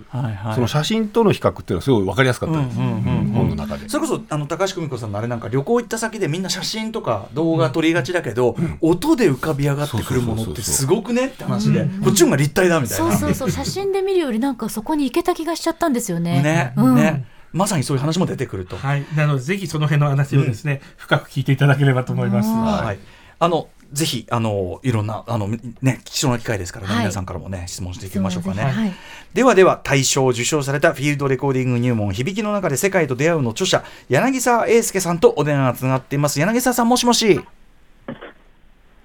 [0.53, 3.87] その写真との比較っていうのはすごい分かりやすかったです、本の中で。
[3.87, 18.77] それこそあの高橋久美子さんのあれなんか旅行行った先でみんな写真とか動画撮りがちだけど、音で浮かび上がってくるものってすごくねって話で、こっちが立体だみたいなそうそう 写真で見るよりなんかそこに行けた気がしちゃったんですよねね、ねまさにそういう話も出てくると。
[18.77, 22.49] はい、なのでぜひその辺の話をですね、うん、深く聞いていただければと思います。
[22.49, 22.99] はい、
[23.39, 25.47] あのぜひあのいろんなあの
[25.81, 28.63] ね貴重な機会ですからね、はい、皆さんからもね質問していきましょうかね。
[28.63, 28.93] はい、
[29.33, 36.39] ではでは大賞を受賞されたフィールドレコーディング入門響きの中で世界と出会うの著者柳沢英介さんとお電話がつながっています。
[36.39, 37.39] 柳沢さんもしもし。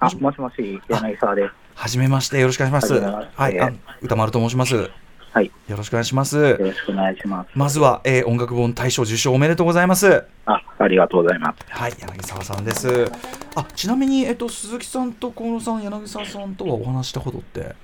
[0.00, 1.61] あもしもし柳沢です。
[1.74, 2.94] はじめましてよろしくお願いします。
[2.94, 4.90] はい、あ歌丸と申します。
[5.32, 5.50] はい。
[5.66, 6.36] よろしくお願いします。
[6.36, 7.50] よろしくお願いします。
[7.54, 10.24] まずは、えー、音楽本大賞受賞おめでとうございます。
[10.44, 11.64] あ、ありがとうございます。
[11.70, 13.10] はい、柳沢さんです。
[13.54, 17.74] あ、ちなみに、えっと、鈴木さんと河野さん、柳沢さんとはお話したことって？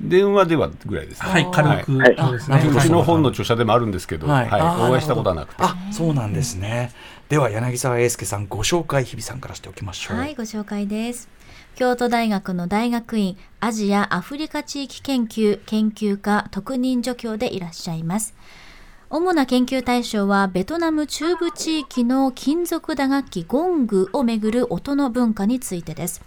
[0.00, 1.30] 電話ではぐらいですね。
[1.30, 2.62] はい、軽く、はい、そうですね。
[2.68, 5.62] うちの本の著者でもあるんですけど、はい、はい、お会いしたことはなくて。
[5.62, 6.90] あ、そうなんですね。
[7.28, 10.16] では柳沢英介さんご紹介日比さんからしておきましょう。
[10.16, 11.28] はい、ご紹介です。
[11.74, 18.34] 京都大学の大学院アジア・アフリカ地域研究研究科特任助教でいらっしゃいます。
[19.10, 26.22] 主な研究対象はベトナム中部地域の金属打楽器ゴングをめぐる音の文化についてです。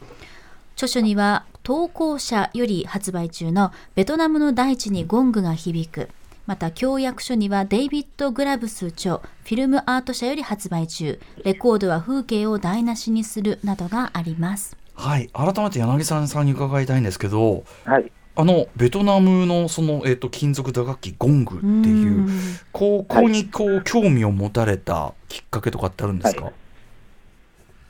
[0.75, 6.09] 著書には投稿者より発売中のベトナムの大地にゴングが響く。
[6.45, 15.29] また協約書にはデイビッド・グラブス著フィルムアート社より発売中レコードは風景を台無しにするなどがありますはい。
[15.29, 18.11] 改めて柳沢さんに伺いたいんですけど、はい。
[18.35, 22.27] あのベトナムのその、えー、と金属打楽器ゴングっていう
[22.71, 26.53] 高校にこう興味を持たれたきっかけとかってあるんですか、はい。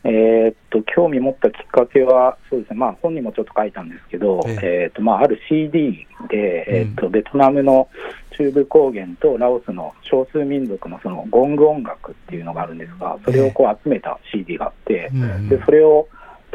[0.06, 4.60] えーっと興味持ったきっかけは、そうですね、まあ、本にもちょっと書いたんですけど、ええ。
[4.84, 7.90] えーっとまあ、ある CD で、えーっとうベトナムの
[8.38, 15.50] 中部高原とラオスの少数民族のそのゴング音楽っていうのがあるんですが、それをこう集めた CD があって、うんうん。
[15.50, 16.08] でそれを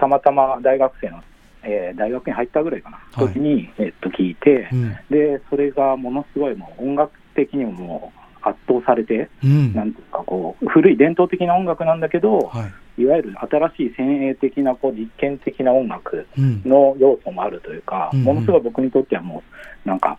[0.02, 1.22] たまたま大学生の、
[1.62, 3.34] えー大学に入ったぐらいかな、はい。
[3.34, 4.96] 時に、えーっと聞いて、うん。
[5.10, 9.72] でそれがものすごいもう音楽的にももう圧倒されて、うん。
[9.72, 12.66] なんていうかこう、古い伝統的な音楽なんだけど、は
[12.98, 13.02] い。
[13.02, 16.62] いわゆる新しい先鋭的なこう実験的な音楽うん。
[16.64, 18.24] の要素もあるというか、うんうん。
[18.24, 19.44] ものすごい僕にとってはも
[19.86, 20.18] う、なんか、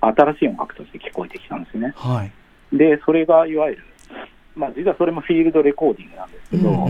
[0.00, 1.92] 新しい音楽として聞こえてきたんですね。
[1.96, 2.76] はい。
[2.76, 3.82] で、それがいわゆる、
[4.54, 6.88] まあ、実はそれもフィールドレコーディングなんですけど、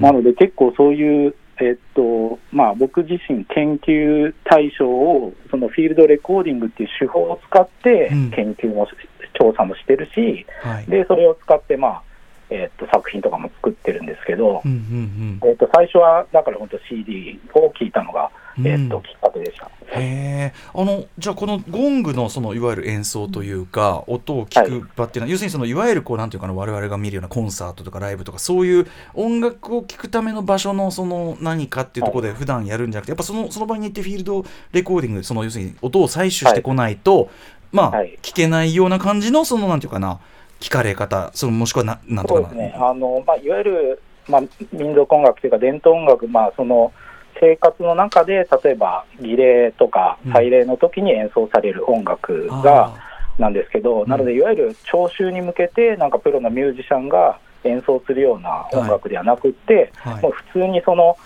[0.00, 8.30] なので結構そういう、えっとまあ、僕自身研究対象をそのフィールドレコーディングっていう手法を使ってうん。
[8.30, 8.92] 研究もし、
[9.38, 10.86] 調査もしてるし、はい。
[10.86, 12.02] でそれを使って、まあ
[12.50, 14.70] えっと作品とかも作ってるんですけど、うん
[15.42, 18.66] うんえっと最初はだから本当 CD を聞いたのが、うん。
[18.66, 19.66] えっときっかけでした。
[19.66, 20.52] へえ。
[20.74, 37.30] あのじゃあこのゴングのそのいわゆる演奏というか、音を聞く場っていうのは、要するにそのいわゆるこうなんていうかな我々が見るようなコンサートとかライブとかそういう音楽を聴くための場所のその何かっていうところで普段やるんじゃなくてやっぱそのその場に行ってフィールドレコーディングその要するに音を採取してこないと、
[37.72, 38.18] まあ、はい。
[38.22, 40.20] 聞けないような感じのそのなんていうかな
[40.60, 46.92] 聞かれ方そのもしくはななんていうかなね、あのまあ、いわゆる、まあ、民族音楽というか伝統音楽、まあ、その
[47.40, 50.32] 生活の中で例えば儀礼とかうん。
[50.32, 52.94] 祭礼の時に演奏される音楽が、
[53.38, 54.08] なんですけど、ん。
[54.08, 61.16] なのでいわゆる聴衆に向けてなんかプロのミュージシャンが演奏するような音楽ではなくって、もう普通にその、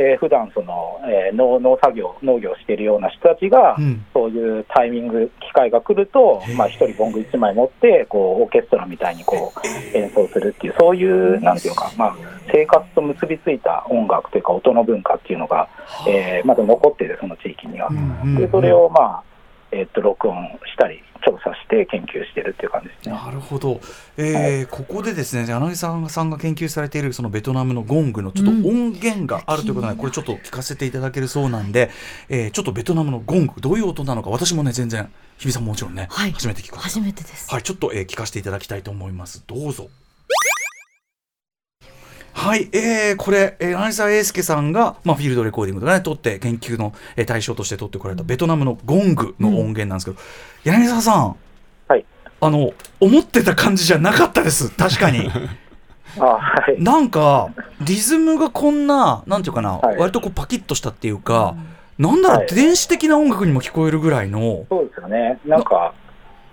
[0.00, 4.04] えー普段その、えー農農作業農業をしているような人たちが、うん。
[4.14, 12.16] そういうタイミング機会が来るとまあ一人ボング一枚持ってこうオーケストラみたいにこう演奏するっていうそういうなんていうかまあ
[12.50, 15.68] 生活と結びついた音楽というか音の文化っていうのが、
[16.08, 17.88] えーまだ残っているその地域には。
[17.88, 18.36] うん。
[18.36, 19.22] でそれをまあ
[19.72, 20.36] えーっと録音
[20.66, 23.12] したり調査して研究してるっていう感じですね。
[23.14, 23.80] なるほど、
[24.16, 31.90] えーここでですね柳沢さんが研究されているそのベトナムのゴングのちょっと音源があるということなので、これちょっと聞かせていただけるそうなんで、
[32.28, 36.32] えーちょっとベトナムのゴングどういう音なのか私もね全然日比さんももちろんね、はい。
[36.32, 39.42] 初めて聞く初めてです、はいちょっと、えー聞かせていただきたいと思います。
[39.46, 39.88] どうぞ
[42.32, 50.16] はい、えー、これ、えー、柳沢英介さんが、まあ、フィールドレコーディングでね、撮って、研究の、えー対象として撮ってこられたベトナムのゴングの音源なんですけど、
[50.64, 51.36] 柳沢さん、
[51.88, 52.04] はい。
[52.40, 55.30] あの、思ってた感じじゃなかったです、確かに。
[56.18, 56.40] あは
[56.76, 56.82] い。
[56.82, 59.96] なんか、リズムがこんな、なんていうかな、はい。
[59.96, 61.54] 割とこうパキッとしたっていうか、
[61.98, 62.46] なんならはい。
[62.48, 65.38] 電子的な音楽にも聞こえるぐらいの、そうですよね。
[65.44, 65.92] なんか、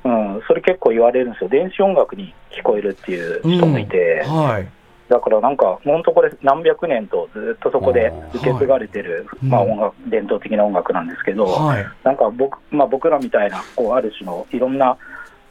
[0.04, 1.50] うん、それ結構言われるんですよ。
[1.50, 4.68] 電子音楽に聞こえるっていう人もいて、はい。
[5.10, 11.86] だからなんか、本当これ何百年とずっとそこで受け継がれてる、いうんまあ音楽、伝統的な音楽なんですけど、はい。
[12.04, 14.98] なんか僕,、まあ、僕らみたいな、こう、ある種のいろんな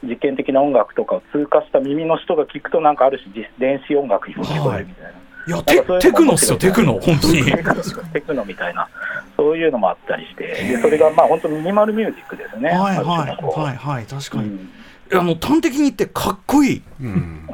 [0.03, 5.09] 実験的な音楽とかを通過した耳の人が聞くと、なんかある種実電子音楽にも聞こえるみたいな。
[5.09, 7.43] いや、なんテかそういうテクノっすよ、テクノ、本当に。
[8.13, 8.87] テクノみたいな、
[9.35, 12.69] そういうのもあったりして、でそれがまあ本当ミニマルミュージックですね。
[12.69, 14.43] はいはいはいはい、確かに。
[14.43, 14.69] うん
[15.13, 16.81] あの、端的に言ってかっこいい。
[17.01, 17.47] うん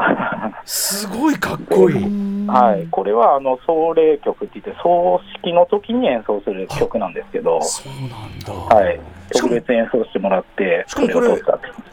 [0.65, 2.47] すごいかっこいい。
[2.47, 8.75] はい、これはあの総礼曲って言って、葬式の時に演奏する曲なんですけど、そうなんだ。
[8.75, 8.99] はい、
[9.31, 11.27] 特別演奏してもらって、しかもこれ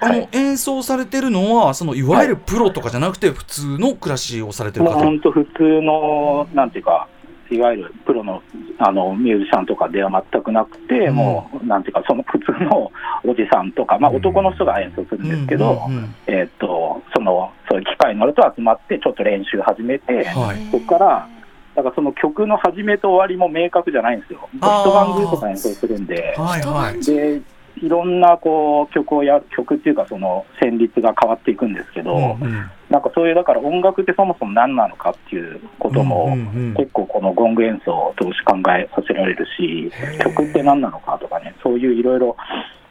[0.00, 5.00] あのはい、演奏されてるのは、そのいわゆるプロとかじゃなくて、普通の暮らしをされてるもう方。
[5.00, 7.08] 本当普通の、なんていうか、
[7.50, 8.42] いわゆるプロの
[8.78, 12.90] あのミュージシャンとかでは全くなくて、うんもう、なんていうか、その普通の
[13.24, 15.82] おじさんとか、まあ、うん男の人が演奏するんですけど、
[16.26, 20.70] えーっとそのそういう機会になると集まって、ちょっと練習始めて、はい。
[20.70, 21.28] そこから、
[21.74, 24.48] だからその曲の始めと終わりも明確じゃないんですよ。
[24.54, 27.02] 一晩中とか演奏するんで、はいはい。
[27.04, 27.40] で
[27.76, 36.36] いろんなこう曲をやる、曲っていうか、その旋律が変わっていくんですけど、うんうんなんかそういう、だから音楽ってそもそも何なのかっていうことも、
[36.76, 42.36] 結構このゴング演奏を通し考えさせられるし曲って何なのかとかね、そういういろいろ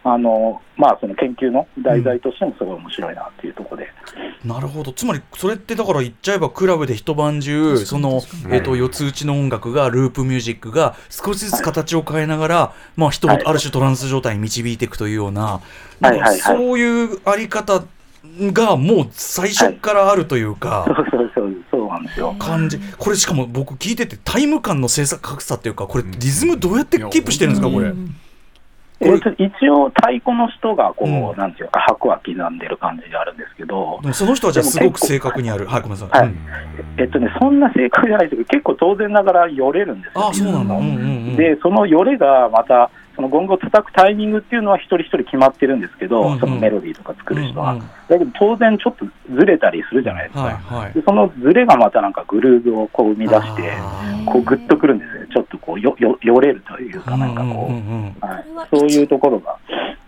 [0.04, 3.90] あのまあ、その研究の題材としてもすごい面白いなっていうところで、
[4.44, 4.94] うん、なるほど。
[4.94, 15.60] つまりそれってだから言っちゃえばクラブで一晩中その、えーと、四つ打ちの音楽がループミュージックが少しずつ形を変えながら、はい、まあ、人をある種トランス状態に導いていくというような,、
[16.46, 17.84] そういうあり方
[18.54, 22.36] がもう最初からあるというか、はい、そうそうそうそうなんですよ。
[22.40, 22.80] 感じ。
[22.98, 27.94] これしかも僕聞いててタイム感の制作格差っていうかこれリズムどうやってキープしてるんですかこれ？
[29.02, 36.34] えー、と一応、太鼓の人がこう、うん、なんていうか、拍は刻んでる感じであるんですけど、その人はじゃあ、すごく正確にある、はい、ごめんなさい、はい、
[36.98, 40.98] えっとね、そんな正確じゃないですけど、結構当然ながらよれるんですよ、あそうなんだ、うんうんう
[41.32, 49.06] ん、で、そのよれがまた、そのゴングを叩くタイミングっていうのは一人一人決まってるんですけど、うんうん、そのメロディーとか作る人は、うんうん、だけど当然ちょっと
[49.38, 53.74] ずれたりするじゃないですか、はいはい、でそのずれがまたなんかグルーブをこう生み出して、
[54.26, 59.58] こうグッとくるんですよ、ちょっとこうよよよれるというか、なんかこう、はい、そういうところが。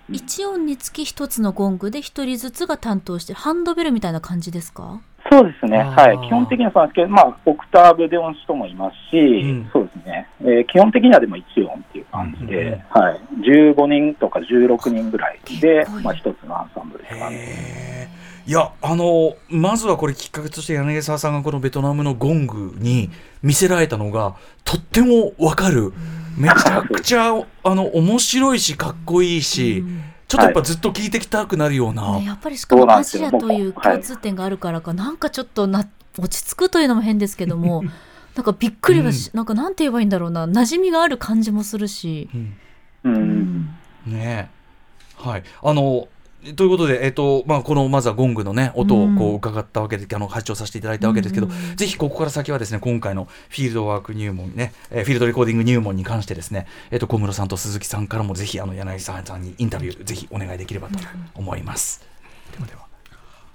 [0.10, 5.02] 1音につき1つのゴングで1人ずつが担当してハンドベルみたいな感じですか？
[5.30, 17.20] そうですね、はい、基本的にはそうなんですけど、まあ、オクターブで音人もいますし、うん、そうですね、えー、基本的にはでも1音っていう感じで、うん、はい、15人とか16人ぐらいで、まあ、一つのアンサンブルです。
[17.20, 18.10] かね。
[18.48, 23.12] いやあのまずはこれきっかけとして柳沢さんがこのベトナムのゴングに
[23.44, 25.94] 見せられたのがとってもわかる。
[26.38, 29.84] めちゃくちゃあの面白いしかっこいいし。
[30.32, 35.86] ちょっとやっぱずっと聞いてきたくなるような、ね、やっぱりしかもアジアという共通点があるからか、なんかちょっとな
[36.18, 37.84] 落ち着くというのも変ですけども
[38.36, 40.48] なんかびっくりはし、うん、なんかなんて言えばいいんだろうな。
[40.48, 42.56] 馴染みがある感じもするし、うん、
[43.04, 43.70] うん、
[44.06, 44.50] ね
[45.18, 45.44] はい。
[45.62, 46.08] あの
[46.56, 51.76] ということで、えっ、ー、とまあ、このまずはゴングの、ね、音をこう伺ったわけで、うん、あの拝聴させていただいたわけですけど、うん。
[51.76, 60.98] ぜひここから先はですね今回のフィールドワーク入門ね、えー、フィールドレコーディング入門に関してですね、えーと、小室さんと鈴木さんからもぜひあの柳沢さんにインタビューぜひお願いできればと
[61.36, 62.04] 思います。
[62.52, 62.91] ではでは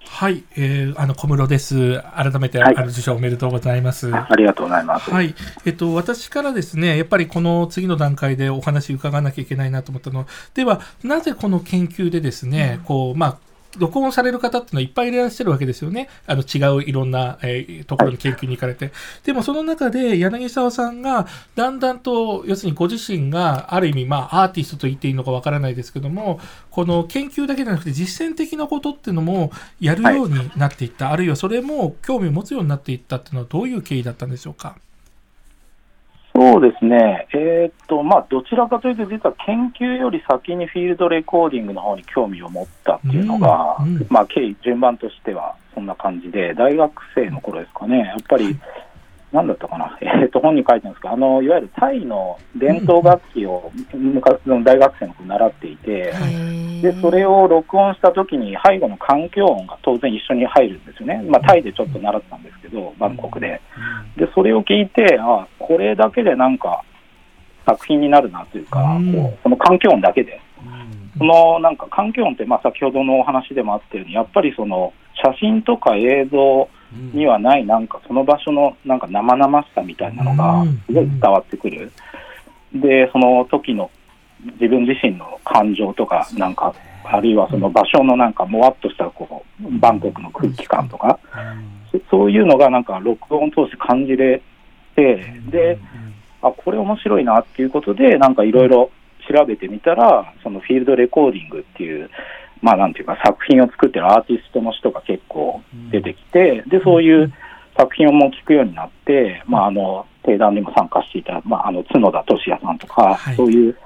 [0.09, 2.01] はい、えー、あの小室です。
[2.15, 4.11] 改めて、はい、あの受賞おめでとうございます。
[4.15, 5.11] ありがとうございます。
[5.11, 5.35] はい、
[5.67, 13.39] えっと私からですね、やっぱりこの次の段階でお話伺わなきゃいけないなと思ったのでは、なぜこの研究でですね、うん、こうまあ
[13.79, 16.09] 録音される方っていうのはいっぱいいらっしゃるわけですよね。
[16.27, 18.93] あの違ういろんな、えー、ところに研究に行かれて。
[19.25, 34.77] でもその中で柳沢さんがだんだんと、要するにご自身がある意味、まあアーティストと言っていいのかわからないですけども、この研究だけじゃなくて実践的なことっていうのもやるようになっていった、あるいはそれも興味を持つようになっていったっていうのはどういう経緯だったんでしょうか？
[36.37, 48.55] そうですね、えー、っとまあ、どちらかというと、実は研究より先にフィールドレコーディングの方に興味を持ったっていうのが、うんうん、まあ、経緯、順番としてはそんな感じで、大学生の頃ですかね、やっぱり、
[49.33, 56.13] なんだったかな、 えー、と本に書いてるんですかあのいわゆるタイの伝統楽器を昔の大学生の子習っていて、
[56.83, 63.61] でそれを録音したときに背後の環境音が当然一緒に入るんですよね、まあ、タイでちょっと習ったんですけど、バンコクで。
[64.17, 66.83] でそれを聞いて、あこれだけでなんか
[67.65, 68.81] 作品になるなというか、
[69.13, 70.41] こうその環境音だけで。
[71.19, 76.69] そのなんか環境音って、まあ、先ほどのお話でもあったように、やっぱりその写真とか映像
[77.15, 81.91] にはない、なんかその場所のなんか生々しさみたいなのがすごい伝わってくる。
[82.75, 83.91] で、その時の
[84.61, 86.75] 自分自身の感情とか、なんか、
[87.05, 91.19] あるいはその場所のなんかもわっとしたこうバンコクの空気感とか、
[92.11, 94.56] そういうのがなんか録音通して感じれて、
[95.51, 95.79] で、
[96.43, 98.91] あ、これ面白いなっていうことで、なんかいろいろ
[99.31, 102.11] 調べてみたら、そのフィールドレコーディングっていう、
[102.63, 107.33] まあなんていうか作品を作ってるアーティストの人が結構出てきて、で、そういう
[107.77, 113.77] 作品をもう聞くようになって、まああの、定談にも参加していた、まああの、角田俊也さんとか、はい、そういう、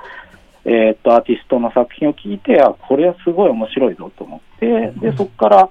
[0.65, 5.69] えー、っと、アーティストの作品を聞いて、あ、これはすごい面白いぞと思って、で、そこから、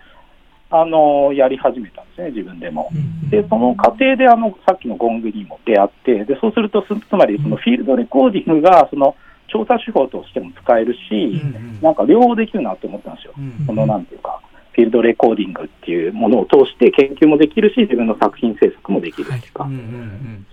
[0.71, 2.89] あの、やり始めたんですね、自分でも。
[3.29, 9.15] で、その過程で、あの、さっきのゴングにも出会って、で、そうすると、つまり、そのフィールドレコーディングが、その、
[9.47, 11.41] 調査手法としても使えるし、
[11.81, 13.33] なんか両方できるなと思ったんですよ、
[13.65, 14.39] そのなんていうか、
[14.73, 19.67] フィールドレコーディングっていうものを通して研究もできるし、自分の作品制作もできるっていうか、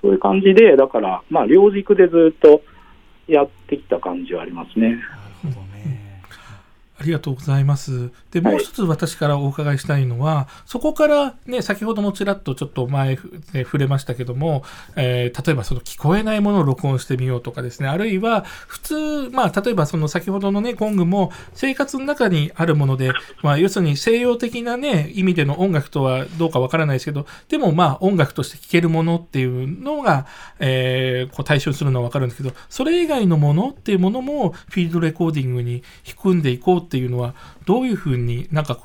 [0.00, 2.62] そういう感じで、だから、まあ、両軸でずっと
[3.28, 4.98] やってきた感じはありますね。
[6.98, 8.10] ありがとうございます。
[8.30, 13.16] で、もう一つ私からお伺いしたいのは、はい、そこからね、先ほどもちらっとちょっと前
[13.52, 14.64] で触れましたけども、
[14.96, 30.26] えー、例えばその聞こえないものを録音してみようとかですね、あるいは普通、まあ、例えばその先ほどのね、コングも生活の中にあるもので、まあ、要するに西洋的なね、意味での音楽とはどうかわからないですけど、でもまあ、音楽として聴けるものっていうのが、
[30.58, 37.34] えー、こう対象するのはわかるんですけど、それ以外のものっていうものもフィールドレコーディングに含んでいこうっていうのは、
[37.66, 38.78] どういうふうになんか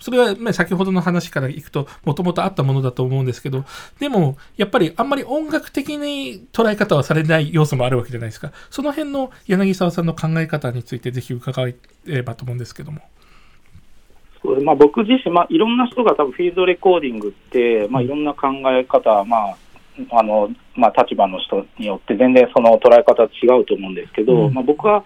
[0.00, 3.64] それは、ね、先ほどの話からいくと、もともとあったものだと思うんですけど、
[3.98, 8.52] でも、やっぱりあんまり音楽的に捉え方はされない要素もあるわけじゃないですか。
[8.70, 11.74] その辺の柳沢さんの考え方について、ぜひ伺え
[12.06, 13.00] ればと思うんですけども。
[14.64, 19.56] まあ、僕自身、まあ、いろんな人が多分フィールドレコーディングって、まあ、いろんな考え方、まあ
[20.10, 25.04] あのまあ、立場の人によって全然その捉え方は違うと思うんですけど、うん、まあ、僕は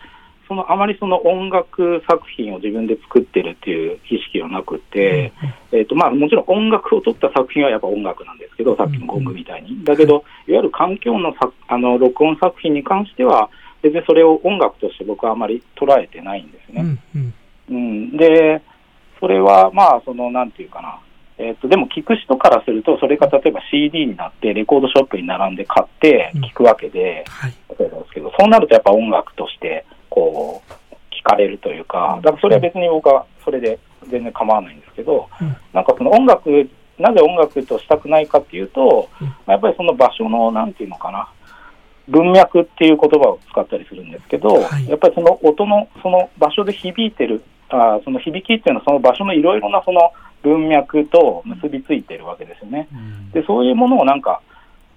[0.48, 5.32] そのあまりその音楽作品を自分で作ってるっていう意識はなくて、
[5.72, 9.84] えーとまあ、もちろん音楽を撮った作品はやっぱ音楽なんですけど、さっきのゴングみたいに。
[9.84, 13.50] だけど、いわゆる環境のさあの録音作品に関しては、
[13.82, 16.98] 全然それを音楽として僕はあまり捉えてないんですね。
[17.14, 17.34] うん、
[17.70, 18.62] うん、で、
[19.20, 21.00] それはまあ、そのなんていうかな、
[21.38, 29.84] えーと、でも聞く人からすると、それが例えば CD になって、レコードショップに並んで買って聞くわけで、うんはい、例えばですけど、そうなるとやっぱ音楽として、
[30.16, 33.78] こう、聞かれるというか、だからそれは別に僕はそれで
[34.10, 36.50] 全然構わないんですけど、うん、なんかその音楽、
[36.98, 41.28] なぜ音楽としたくないかっていうと、うん、やっぱりその場所の、なんていうのかな、
[42.08, 50.12] 文脈っていう言葉を使ったりするんですけど、はい、やっぱりその音の、その場所で響いてる、あその響きっていうのはその場所のいろいろなその
[50.42, 52.88] 文脈と結びついてるわけですよね。
[52.92, 54.40] うん、でそういうものをなんか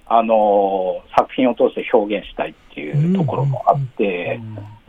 [0.05, 4.39] あの作品を通して表現したいっていうところもあって、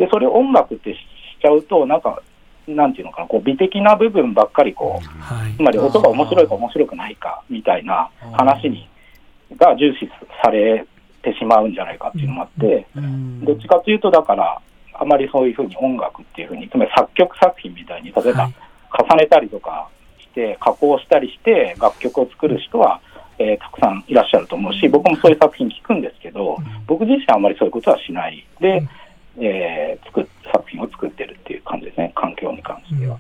[0.01, 0.99] でそれを音楽ってし
[1.41, 2.21] ちゃうと、なんか、
[2.67, 8.89] なんていうのかな、こう美的な部分ばっかりこう、はい、つまり音が面白いか面白くないかみたいな話に
[9.57, 10.09] が重視
[10.43, 10.87] され
[11.23, 12.87] てしまうんじゃないかっていうのもあって、
[13.45, 14.61] どっちかというと、だから、
[14.95, 18.51] あまりそういうふうに音楽っていうふうに、つまり作曲作品みたいに、例えば
[19.09, 19.89] 重ねたりとか
[20.19, 23.01] して、加工したりして、楽曲を作る人は、
[23.39, 28.47] えー、たくさんいらっしゃると思うし、僕もそういう作品聞くんですけど、僕自身はあまりそういうことはしない。
[28.61, 28.83] で、
[29.47, 33.19] えー、作作品を作ってるっていう感じですね、環境に関しては。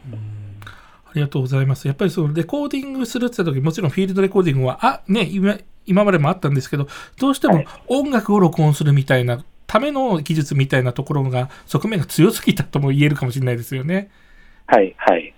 [1.07, 1.89] ありがとうございます。
[1.89, 6.87] やっぱりそのレコーディングするって言った時もちろんフィールドレコーディングはあ、ね、今今までもあったんですけど
[7.19, 14.11] どうしても音楽を録音するみたいなための技術みたいなところが側面が強すぎたとも言えるかもしれないですよね。
[14.67, 15.35] はいはい。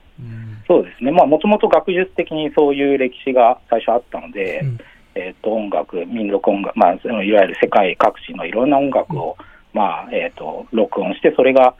[0.69, 4.79] そうですね、もともと学術的にそういう歴史が最初あったので、うん、
[5.15, 11.75] えーと、音楽、民族音楽、まあ、いわゆる世界各地のいろんな音楽を、うん、まあえーと、録音して、それが、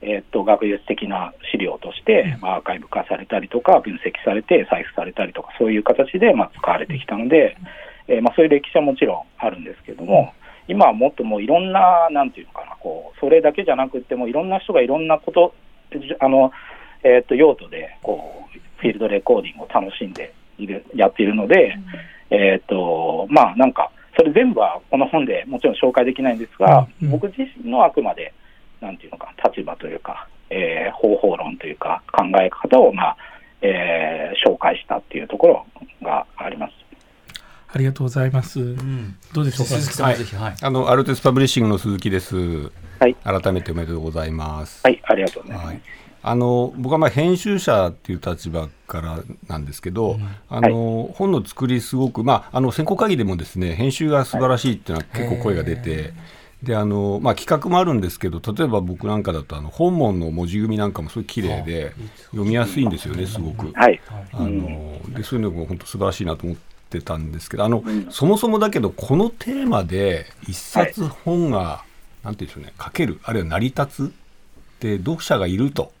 [0.00, 7.56] えーと、学術的な資料として、まあ、アーカイブ化されたりとか、分析されて、採布されたりとか、そういう形で、まあ、使われてきたので、
[8.06, 10.32] えー、まあ、そういう歴史はもちろんあるんですけども、
[10.68, 15.54] 今はもっともういろんな、なんていうのかな、こうそれだけじゃなくても、いろんな人がいろんなこと、
[16.20, 16.52] あの
[17.02, 21.74] えーと、用途でこうフィールドレコーディングを楽しんでいるやっているので、
[22.30, 28.34] うん、えーとまあ、なんか、それ全部はこの本でもちろん紹介できないんですが、うん、僕自身のあくまで、
[28.80, 33.16] なんていうのか、立場というか、えー、方法論というか、考え方を、まあ
[33.62, 35.66] えー、紹介したっていうところ
[36.02, 36.72] があります。
[37.70, 38.60] ありがとうございます。
[38.60, 39.74] うん、どうでしょうか？
[39.74, 42.36] 鈴木さん、はい、はい、あのアルテスパブリッシングの鈴木です。
[42.98, 43.14] はい。
[43.22, 44.80] 改めておめでとうございます。
[44.84, 45.66] はい、ありがとうございます。
[45.68, 45.80] はい
[46.28, 56.12] あの僕はまあ編集者っていう立場からなんですけど、うん、あの、はい、本の作りすごく、まあ、あの選考会議でもですね編集が素晴らしいっていうのは結構声が出て。
[56.62, 61.92] であのまあ、企画もあるんですけど例えば僕なんかだとあの本文の文字組みなんかもすごい綺麗で
[62.32, 64.00] 読みやすいんですよねすごく、はい、
[64.32, 66.56] あのでそういうのも本当素晴らしいなと思っ
[66.90, 71.84] てたんですけどあの、うん、そもそもだけどこのテーマで一冊本が、は
[72.24, 74.10] い、なんていうんでしょうね書けるあるいは成り立つっ
[74.80, 75.92] て読者がいると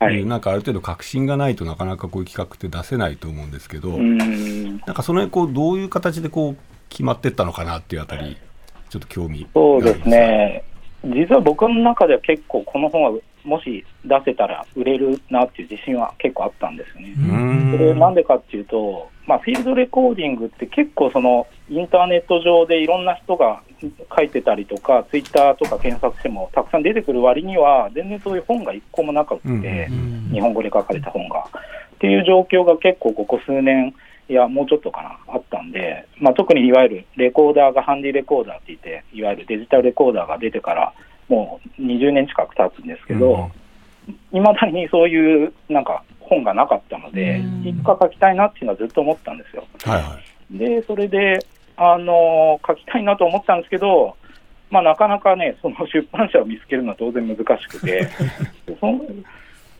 [0.00, 6.56] はい、なんかある程度確信がないとなかなかこういう企画って出せないと思うんですけど、なんかその辺こうどういう形でこう
[6.88, 8.36] 決まっていったのかなっていうあたり、
[8.90, 10.62] ちょっと興味そうですね、
[11.04, 13.12] 実は僕の中では結構この本は
[13.48, 17.14] もし出せたら売れるなっていう自信は結構あったんですよね。
[17.72, 23.62] それなんでかっていうと、まあ、フィールドレコーディングって結構そのインターネット上でいろんな人が
[24.16, 29.88] 書いてたりとか、ツイッターとか検索してもたくさん出てくる割には、全然そういう本が一個もなくて、
[30.32, 31.44] 日本語で書かれた本が。
[31.94, 33.92] っていう状況が結構ここ数年、
[34.28, 40.92] いや、もうちょっとかな、あったんで、まあ、特にいわゆるレコーダーがハンディレコーダーって言って、いわゆるデジタルレコーダーが出てから、
[41.28, 43.50] もう20年近く経つんですけど、
[44.32, 49.64] いまだにそういうなんか本がなかったので、いつか書きたいなっていうのはずっと思ったんですよ。
[49.84, 50.18] はいは
[50.54, 51.38] い、で、それで、
[51.76, 54.16] あの書きたいなと思ったんですけど、
[54.68, 58.08] まあ、なかなかね、その出版社を見つけるのは当然難しくて、
[58.80, 59.00] その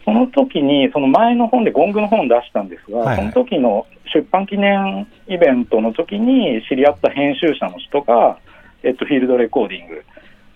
[0.05, 8.38] その時に、その前の本でゴングの本を出したんですが、はいはい、その時の出版記念イベントの時に知り合った編集者の人が、
[8.82, 10.05] えっと、フィールドレコーディング、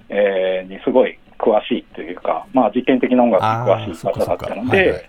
[0.08, 5.08] えー、にすごい詳しいというか、まあ、実験的な音楽に詳しい方だったので、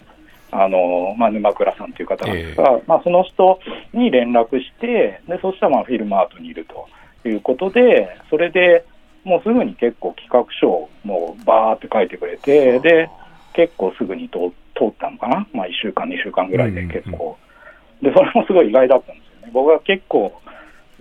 [0.51, 3.59] あのまあ、沼倉さんという方なんですが、えー、まあ、その人
[3.93, 8.85] に連絡して、でそしたらまあフィルムアートにいるということで、それで
[9.23, 13.09] もうすぐに結構企画書をもうバーって書いてくれて、で
[13.53, 14.37] 結構すぐに通
[14.85, 17.37] ったのかな、まあ、1週間、2週間ぐらいで結構、
[18.01, 19.51] でそれもすごい意外だったんですよね。
[19.53, 20.33] 僕は結構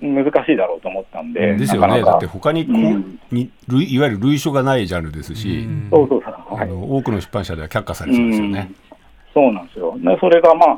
[0.02, 8.72] 難しいだろうと思ったんで、ですよね、だって他にこう、うん、にいわゆる類書がないジャンルですし、そうそうそう、はい、あの多くの出版社では却下されそうですよね。
[9.32, 9.96] そうなんですよ。
[9.98, 10.68] でそれがまあ、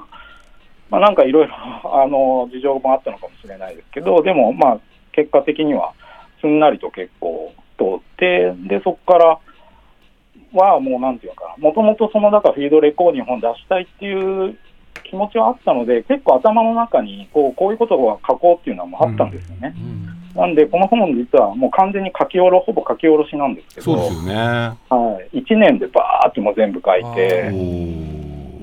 [0.90, 1.54] まあ、なんかいろいろ
[2.02, 4.78] あの事情もあったのかもしれないですけど、でもまあ、
[5.12, 5.92] 結果的には
[6.40, 9.38] すんなりと結構通って、でそこから
[10.52, 14.56] はもうなんていうかもともとそのだからフィードレコーディング本出したいっていう
[15.14, 19.74] 気持ちはあったので、結構頭の中にこうこういうことを書こうっていうのはもうあったんですよね。
[19.76, 24.34] うんうんなんで、この本、実はもう完全に書き下ろ、ほぼ書き下ろしなんですけど、そうですよね。
[24.34, 25.38] はい。
[25.38, 27.52] 1年でばーっても全部書いて、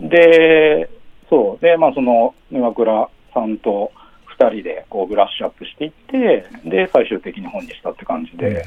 [0.09, 0.89] で、
[1.29, 1.63] そう。
[1.63, 3.89] で、まあ、その、沼倉さんと
[4.37, 8.65] 2人でこうブラッシュアップしていって、で、最終的に本にしたって感じで、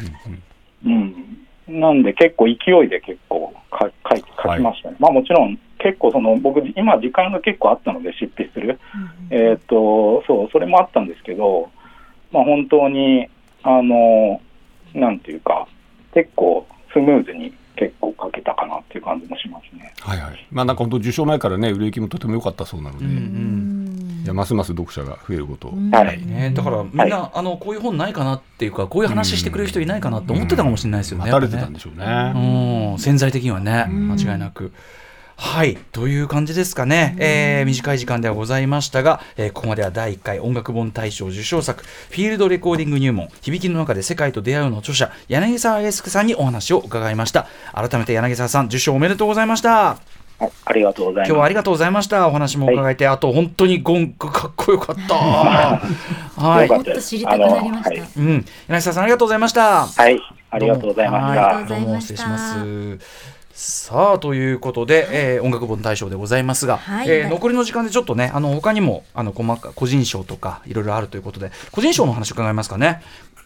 [0.87, 1.47] うん。
[1.69, 2.53] なんで、結構勢
[2.87, 4.93] いで結構書書書きましたね。
[4.95, 8.81] はい、まあ、もちろん、結構その、僕、今、時間が結構あったので、執筆する。
[9.31, 11.69] うん、えっ、と、そう、それもあったんですけど、
[12.33, 13.29] まあ、本当に、
[13.63, 14.41] あの、
[14.95, 15.69] なんていうか、
[16.15, 19.93] 結構スムーズに結構書けたかなっていう感じもしますね。
[20.01, 20.47] はいはい。
[20.51, 26.53] まあなんか本当受賞前からね売れ行きもとても良かったそうなので、うんうん、いやますます読者が増えることはいね。
[26.55, 31.23] だからみんな、はい、あのこういう本ないかなっていうかこういう話してくれる人いないかなと思ってたかもしれないですよね。
[31.25, 32.93] 待たれてたんでしょうね。
[32.93, 34.73] うん、潜在的にはね間違いなく。
[35.37, 49.99] はいという感じですかね、えー、短い時間ではございましたが、えー、ここまでは第1回音楽本大賞受賞作「フィールドレコーディング入門響きの中で世界と出会う」の著者柳沢英介さんにお話を伺いました改めて柳沢さん受賞おめでとうございました
[50.65, 51.29] ありがとうございます。
[51.29, 52.29] 今日はありがとうございました。
[52.29, 55.15] お話も伺えて、はい、あと本当にゴングかっこよかった。
[56.43, 56.69] はい。
[56.69, 57.91] もっと知りたくなりました。
[57.91, 58.45] はい、うん。
[58.69, 59.87] 柳沢さんありがとうございました。
[59.87, 60.21] はい。
[60.51, 61.75] ありがとうございました。
[61.75, 63.34] どうも失礼します。
[63.57, 73.01] さあということで、えー、音楽本大賞でございますが、はい、えー、残りの時間でちょっとねあの他にもあの細か個人賞とかいろいろあるということで個人賞の話伺いますかね？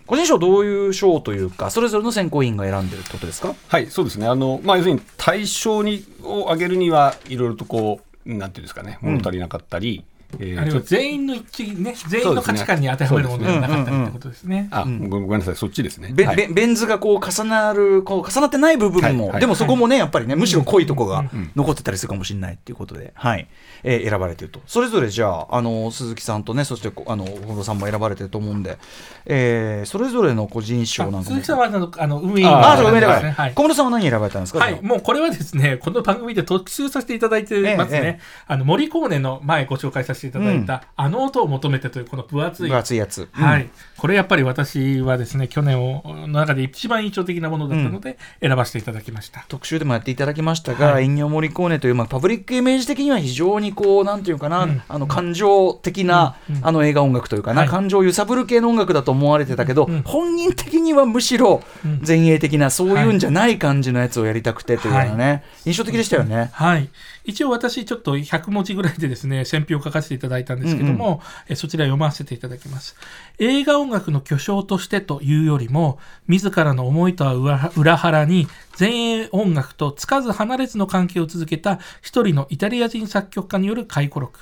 [0.06, 3.54] 個人賞どういう賞というかそれぞれの選考委員が選んでるってことですか？
[3.68, 4.26] はいそうですね。
[4.26, 14.68] あの、まあ、要するに対象にを挙げるにはいろいろとこうなんていうんですかね物足りなかったり、うんえー、あれは全員の一致ね、全員の価値観に当てはめるものではなかったってことですね。
[14.70, 16.10] あ、ごめんなさい、そっちですね。
[16.12, 21.24] ベ,、はい、ベン図がこう重なる、こう重なってない部分も、はい、でもそこもね、やっぱりね、むしろ濃いとこが
[21.56, 23.48] 残ってたりするかもしれないっていうことで、はい、
[23.84, 24.60] えー、選ばれてると。
[24.66, 28.76] それぞれじゃあ、あの鈴木さんとね、そしてあの小室さんも選ばれてると思うんで、
[29.24, 31.30] えー、それぞれの個人賞なんか。
[31.30, 33.52] 鈴木さんはあのあの運営ああ、そう運営だから。
[33.54, 34.58] 小室さんは何選ばれたんですか。
[34.58, 38.20] はい、もうこれはですね、この番組で特集させていただいてますね。
[38.46, 40.84] あの森コーネの前ご紹介させていただいた。
[40.96, 43.68] あの音を求めてというこの分厚い分厚いやつ、うん、はい。
[43.96, 61.62] これやっぱり私はですね去年をの中で一番印象的なものだったので選ばせていただきました、うん、特集でもやっていただきましたが、はい、演モリコーネという、まあ、パブリックイメージ的には非常にこうなんていうかな、うん、あの感情的な、あの映画音楽というかな、はい、感情を揺さぶる系の音楽だと思われてたけど、本人的にはむしろ
[62.06, 66.50] 前衛的なそういうんじゃない感じのやつをやりたくてというのはね、印象的でしたよね。
[66.52, 66.88] はい
[67.28, 71.20] 一応私ちょっと100文字ぐらいでですね、選評を書かせていただいたんですけども、うんうん、
[71.50, 72.96] えそちら読ませていただきます。
[73.38, 77.34] 映画音楽の巨匠としてというよりも、自らの思いとは
[77.76, 78.48] 裏腹に、
[78.80, 84.40] 前衛音楽とつかず離れずの関係を続けた一人のイタリア人作曲家による回顧録。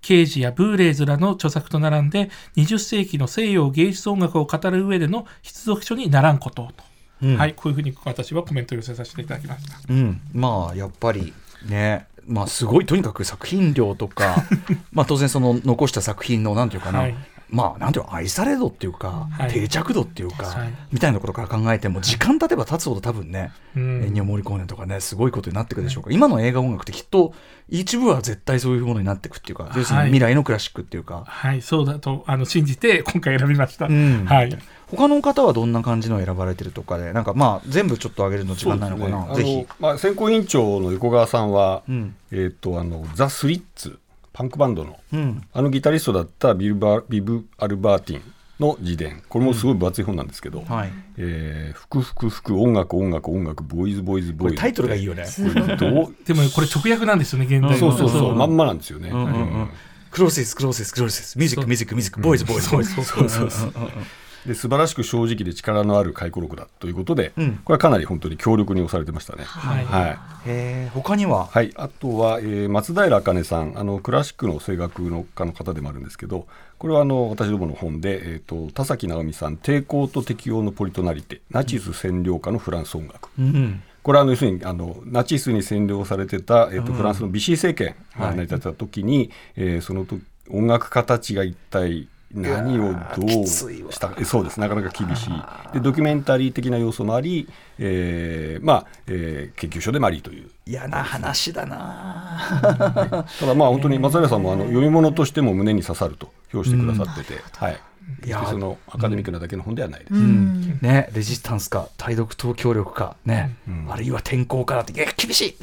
[0.00, 6.84] ケージやブーレーズらの著作と並んで、20世紀の西洋芸術音楽を語る上での必読書にならんことと。
[7.22, 9.78] うん、はい、こういうふうに私はコメントを寄せさせていただきました。
[9.88, 11.34] うん、まあやっぱり
[11.66, 14.36] ねまあ、すごいとにかく作品量とか
[14.92, 17.14] まあ当然その残した作品のなんていうかな、はい、
[17.50, 27.34] まあなんていうの愛され度っていうか、はい、定着度っていうか、はい、みたいなところから考えても時間経てば経つほど多分ね、うん、エンニオ・モリコーネとかねすごいことになっていくでしょうか、今の映画音楽ってきっと
[27.70, 31.24] 一部は絶対そういうものになっていくっていうか、要するに未来のクラシックっていうか。
[31.26, 31.62] はい。
[31.62, 34.58] そうだとあの信じて 今回選びました、うん、はい。
[34.88, 39.66] 他の方はどんな感じの選ばれてるとかで、なんかまあ全部ちょっと上げるの時間ないのかな、ね、ぜひ。
[39.78, 43.98] まあ選考委員長の横川さんは、うん、えっ、ー、とあのザスリッツ
[44.32, 48.22] パンクバンドの、うん、あのギタリストだったビルバビブ・アルバーティン
[48.60, 49.22] の自伝。
[49.28, 50.64] これもすごい分厚い本なんですけど「うん。
[50.66, 55.24] はい、えー、福福福音楽音楽音楽ボーイズボーイズボーイズ」タイトルがいいよね。
[56.26, 58.36] でもこれ直訳なんですよね現代そうそうそう。
[58.36, 59.68] まんまなんですよね、うんうんうん。
[60.10, 61.38] クローセスクローセスクローセス。
[61.38, 62.20] ミュージックミュージックミュージック。
[62.20, 62.94] ボーイズボーイズボーイズ。
[62.94, 63.72] そうそうそう
[64.46, 69.44] で素晴らしく正直で力のある回顧録だということで、うん、これはかなり本当に強力に押されてましたね。
[69.44, 69.84] はい。
[69.84, 70.08] は
[70.46, 73.70] い、他には、はい、あとは、えー、松平茜さん。
[73.76, 76.46] あのクラシックの声楽の家の方でもあるんですけど
[76.78, 94.60] これはあの私どもの本で、えーと、田崎直美さん「抵抗と適応のポリトナリテナチス占領下のフランス音楽」うん、これはあの要するにあのナチスに占領されてた、えーと、フランスのビシー政権が成り立った時に、はい、えー、その時音楽家たちが一体何をどうしたそうです。
[94.60, 95.72] なかなか厳しい。
[95.72, 100.48] でドキュメンタリー的な要素もあり、えー、まあ、えー、研究所でもありという。
[100.66, 103.26] 嫌な話だな。
[103.40, 107.80] ただまあ本当に松平さんもあの読み物としても胸に刺さると評してくださってて、うん、はい。
[108.24, 115.56] いやそのアカデミックなだけの本ではないです、うん、ね、レジスタンスか対独党協力か、ね、うん、あるいは天候かなってえ厳しい。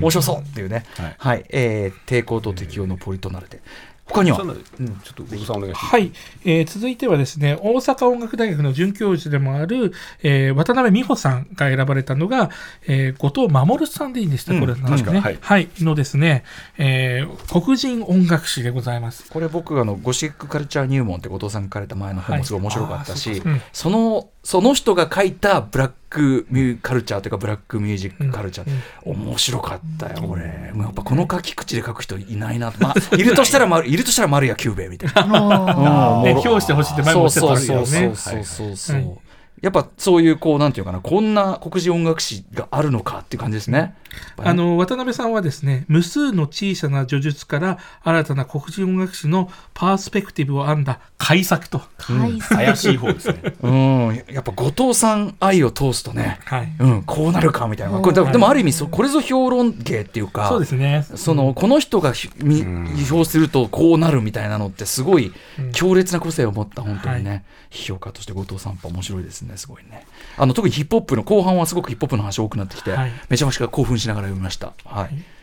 [0.00, 3.60] 面白そうっていうね、はい、はい、えー、抵抗と適応のポリとなれて
[4.06, 5.86] 他には、うん、ちょっとさんお願いします。
[5.86, 6.12] はい、
[6.44, 9.92] えー、続いてはですね、大阪音楽大学の准教授でもある、
[10.22, 12.50] えー、渡辺美穂さんが選ばれたのが、
[12.86, 15.20] えー、後藤守さんでいいんでした、これなんですね。
[15.20, 16.44] はい、はい、のですね、
[16.76, 19.30] えー、黒人音楽史でございます。
[19.30, 23.40] これ僕あのゴシックカルチャー入門って後藤さんが書かれた前の本もすごい面白かったし、はい。
[23.40, 28.70] そうん、そのその人が書いたブラックミューカルチャーというかブラックミュージックカルチャー、
[29.06, 30.44] うん、面白かったよ、これ。
[30.44, 36.22] やっぱこの書き口で書く人いないな まあ、いるとしたら丸、いるとしたら丸谷久兵衛みたいな。
[36.22, 37.86] ね、表してほしいって前もおっしゃったんですよね。
[37.86, 39.18] そうそうそうそう。
[39.64, 43.94] やっぱそういうこうなんていうかなこんな黒人音楽史があるのかっていう感じですね。
[44.36, 53.54] あの渡辺さんはですね無数の小さな叙述から新たな黒人音楽史のパースペクティブを編んだ改作と、うん、怪しい方ですね。
[53.62, 57.98] うん、やっぱ後藤さん愛を通すとね、はい、うん、こうなるかみたいな。
[58.00, 61.06] これでもある意味そこれぞ評論芸っていうか、そうですね。
[61.14, 65.32] そのこの人が批評するとこうなるみたいなのってすごい
[65.72, 70.06] 強烈な個性を持った本当にね、はい、批評家として後藤さん面白いですねすごいね。
[70.36, 74.72] あの特にヒップホップの後半はすごくヒップホップの話多くなってきて、はい、めちゃめちゃ興奮しながら読みました。
[74.84, 75.34] はい。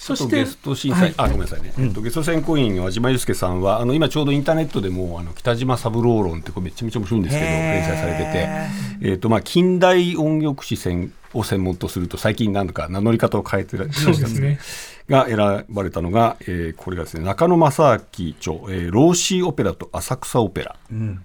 [0.00, 8.48] そしてゲスト審査、はい、あごめんなさいね、うん、ゲスト選考委員の和島祐介さんはあの今ちょうどインターネットでもあの北島三郎論ってこれめちゃめちゃ面白いんですけど連載されてて、
[9.02, 10.78] えーとまあ、近代音楽史
[11.34, 14.58] を専門とすると最近何度か名乗り方を変えてらっしゃるんですね。
[15.10, 20.76] が選ばれたのが、えー、これがですね中野正明著、えー「ローシーオペラと浅草オペラ」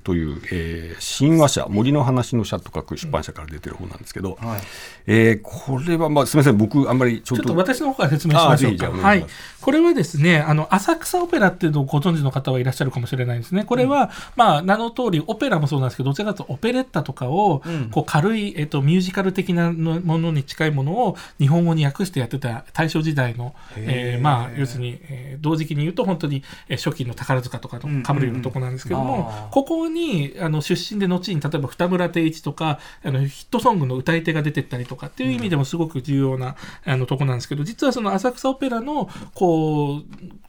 [0.04, 4.62] という、うん、えー、神話社森の話の社と書く出版社から出てる本なんですけど、うんはい、
[5.06, 8.90] えー、これは、まあ、すみません僕あんまりちょっと私の方から説明しましょうか。
[8.90, 9.26] はい、
[9.62, 13.64] これはですねあの浅草オペラっていうのをご存知の方はいらっしゃるかもしれないですね。
[13.64, 17.62] これは、うん、まあ、名の通りオペラもそうなんですけどどちらかというとオペレッタとかを、
[17.92, 36.55] こう軽い、えっと、ミュージカル的なものに近いものを日本語に訳してやってた大正時代の、えー、まあ要するに、えー、同時期に言うと本当に、えー、初期の宝塚とかのかぶるようなとこなんですけども、ここにあの出身で後に例えば二村定一とかあのヒットソングの歌い手が出てったりとかっていう意味でもすごく重要な、
[36.86, 40.03] あのとこなんですけど実はその浅草オペラのこう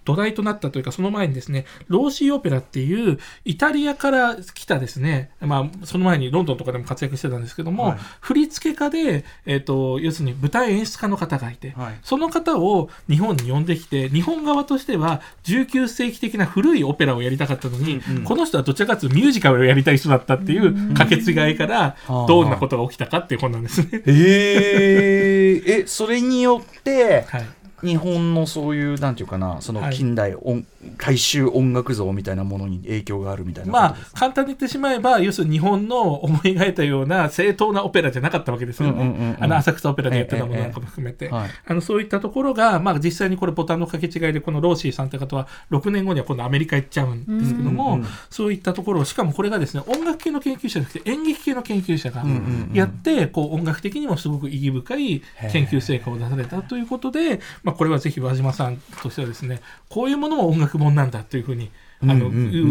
[0.04, 21.96] 土台となったというかその前にですねローシーオペラっていうイタリアから来たですねまあその前にロンドンとかでも活躍してたんですけども、はい、振付家で、えーと、要するに舞台演出家の方がいて、はい、その方を日本に呼んできて日本側としては19世紀的な古いオペラをやりたかったのに、うんうん、この人はどちらかというとミュージカルをやりたい人だったっていう掛け違いから
[22.26, 24.02] どんなことが起きたかっていう本なんですね。
[24.06, 27.46] えー、えそれによって、はい。
[27.82, 30.64] 日本のそういうなんていうかなその近代音、はい、
[30.98, 52.24] 大衆音楽像みたいなものに影響があるみたいなまあ簡単に言ってしまえば要するに日本の思い描いたような正当なオペラじゃなかったわけですよね、あの浅草オペラでやってたものなんかも含めて、あのそういったところが、まあ、実際にこれボタンの掛け違いでこのローシーさんという方は6年後には今度アメリカ行っちゃうんですけども、そういったところをしかもこれがですね音楽系の研究者じゃなくて演劇系の研究者が
[52.72, 61.70] やって、こう音楽的にもすごく意義深い研究成果を出されたということで、まあ、これはぜひ輪島さんとしてはですねこういうものも音楽本なんだというふうに
[62.02, 62.28] あの、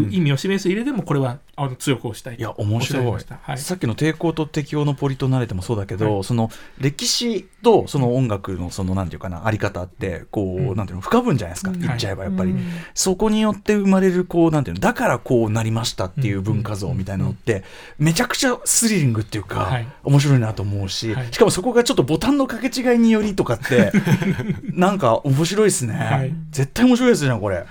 [0.09, 6.49] 意味を示す入れでもこれはあの強く押したいいや面白い、はい、さっきの抵抗と適応のポリと慣れてもそうだけど、はい、その
[6.79, 12.61] 歴史とその音楽のそのなんていうかなあり方ってこう、うん、なんていうの不可分じゃないですか、うん、言っちゃえばやっぱり、はい、
[12.93, 17.63] そこによって生まれるこうなんていうのだからこうなりましたっていう文化像みたいなのって、
[17.97, 23.91] めちゃくちゃスリリングっていうか、はい、面白いなと思うし、しかもそこがちょっとボタンの掛け違いによりとかって
[24.73, 27.65] なんか面白いですね、絶対面白いですねこれ、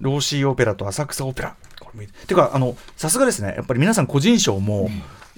[0.00, 1.56] ローシーオペラと浅草オペラ。
[2.26, 3.54] ていうかあのさすがですね。
[3.56, 4.90] やっぱり皆さん個人賞も、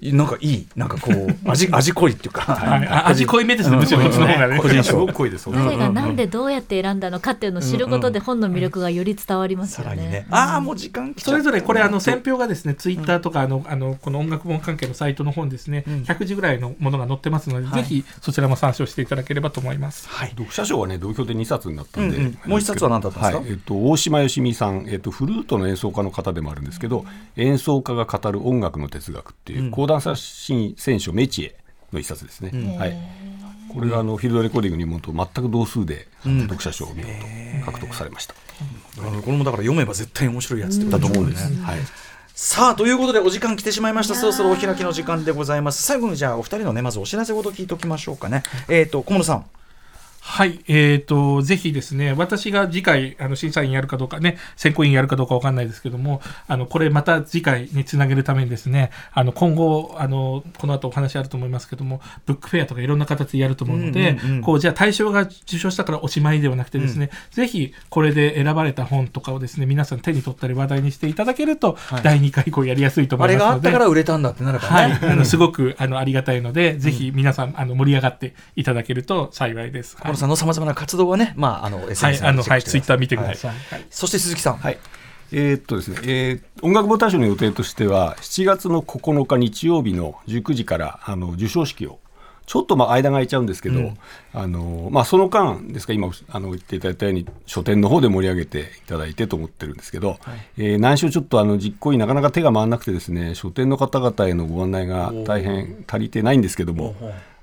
[0.02, 2.42] なんかいい、なんかこう、 味、味濃いっていうか。
[2.54, 4.58] はい、味濃いめですね、むしろ、その方がね。
[4.60, 5.48] 個人すごく濃いです。
[5.52, 10.26] 誰がなんでどうやって選んだのかっていうのを知ることで、本の魅力がより伝わりますよね。
[10.30, 20.08] ああ、もう時間それぞれ、これ、あの、選評がですね、ツイッターとか、あの、あの、この音楽本関係のサイトの本ですね、100字ぐらいのものが載ってますので、ぜひ、そちらも参照していただければと思います。
[20.08, 20.30] はい。
[20.30, 22.18] 読者賞はね、同票で2冊になったんで。
[22.46, 23.42] もう1冊は何だったんですか？
[23.48, 27.04] えっと、大島よしみさん、えっと、フルートの演奏家の方でもあるんですけど、
[27.36, 31.56] 演奏家が語る音楽の哲学っていう、講談冊子選手メチエ
[31.92, 32.76] の一冊ですね。
[32.78, 32.96] はい。
[33.72, 38.34] これがあのフィールドレコーディングにもと全く同数で読者賞を見事獲得されました。
[38.94, 41.50] これもだから読めば絶対面白いやつだと思うんです。
[41.50, 41.56] ね。
[41.62, 41.78] はい。
[42.34, 44.14] さあということでお時間来てしまいました。
[44.14, 45.82] そろそろお開きの時間でございます。
[45.82, 48.42] 最後にじゃあお二人のねまずお知らせごと聞いておきましょうかね。
[48.68, 49.46] えっ、ー、と小室さん
[50.24, 73.44] はい、えっ、ー、と、ぜひですね、私が次回、あの、審査員やるかどうかね、選考員やるかどうかわかんないですけども、あの、これまた次回につなげるためにですね、あの、今後、あの、この後お話あると思いますけども、ブックフェアとかいろんな形でやると思うので、うんうんうん、こう、じゃあ対象が受賞したからおしまいではなくてですね、うん、ぜひ、これで選ばれた本とかをですね、皆さん手に取ったり話題にしていただけると、はい、第2回以降やりやすいと思いますので。
[73.44, 74.94] あれがあったから売れたんだってなるからね。
[74.94, 79.96] はい、あの、すごく、あの、ありがたいので、ぜひ皆さん、あの、盛り上がっていただけると幸いです。
[80.11, 83.50] 小野さんの様々な活動はね、まあ、あの、SNS はい、あの、はい、ツイッター見てください。
[83.50, 84.56] はい、そして鈴木さん。
[84.56, 84.78] はい。
[85.32, 91.98] えー、っとですね、えー、音楽本大賞の予定としては、7月の9日日曜日の19時から、あの、授賞式を
[92.46, 93.98] ちょっとまあ間が空いちゃうんですけど、うん、
[94.34, 100.18] あのまあ、その間ですか今あの言っていただいたように書店の方で盛り上げていただいてと思ってるんですけど、はい、
[100.58, 106.94] えー、何しろちょっとあの実行になかなか手が回らなくてですね書店の方々へのご案内が大変足りてないんですけども。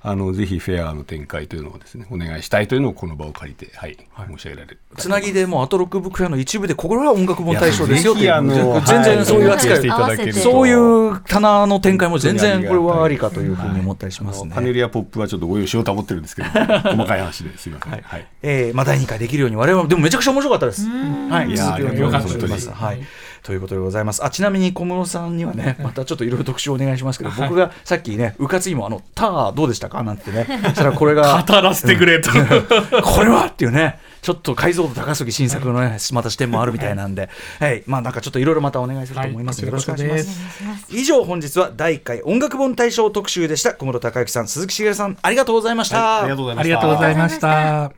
[0.02, 18.02] あのぜひフェアの展開というのをですねお願いしたいというのをこの場を借りて、はい、はい、申し上げられるつなぎでもアトロックブックフェアの一部でこれは音楽本対象ですよっていう全然そういう扱い、はい、そういう棚の展開も全然これはありかというふうに思ったりしますね、パネルやポップはちょっとご用意しようと思ってるんですけど細かい話ですみません、はい。
[18.02, 18.26] はい。
[18.42, 20.86] えーまあ、第2回できるように我々もでもめちゃくちゃ面白かったです。
[20.88, 22.70] はい、続きをよかったです。
[22.70, 23.00] はい
[23.42, 24.24] ということでございます。
[24.24, 30.02] あちなみに小室さんにはね、またちょっといろいろ特集お願いしますけど、僕がさっきね、うかついもあの、ターどうでしたか？
[30.02, 31.44] なんてね、 そしたらこれが。
[31.46, 32.30] 語らせてくれと。
[33.02, 33.98] これはっていうね。
[34.22, 39.64] ちょっと解像度高すぎ新作のね、また視点もあるみたいなんで、はい、まあなんかちょっといろいろまたお願いすると思います。
[39.64, 40.26] よろしくお願いし
[40.62, 40.94] ます。
[40.94, 43.72] 以上本日は第1回音楽本大賞特集でした。
[43.72, 46.20] 小室孝之さん、鈴木茂さん、ありがとうございました。
[46.20, 47.90] ありがとうございました。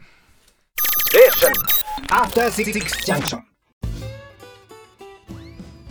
[2.09, 2.73] After Six
[3.05, 3.52] Junction.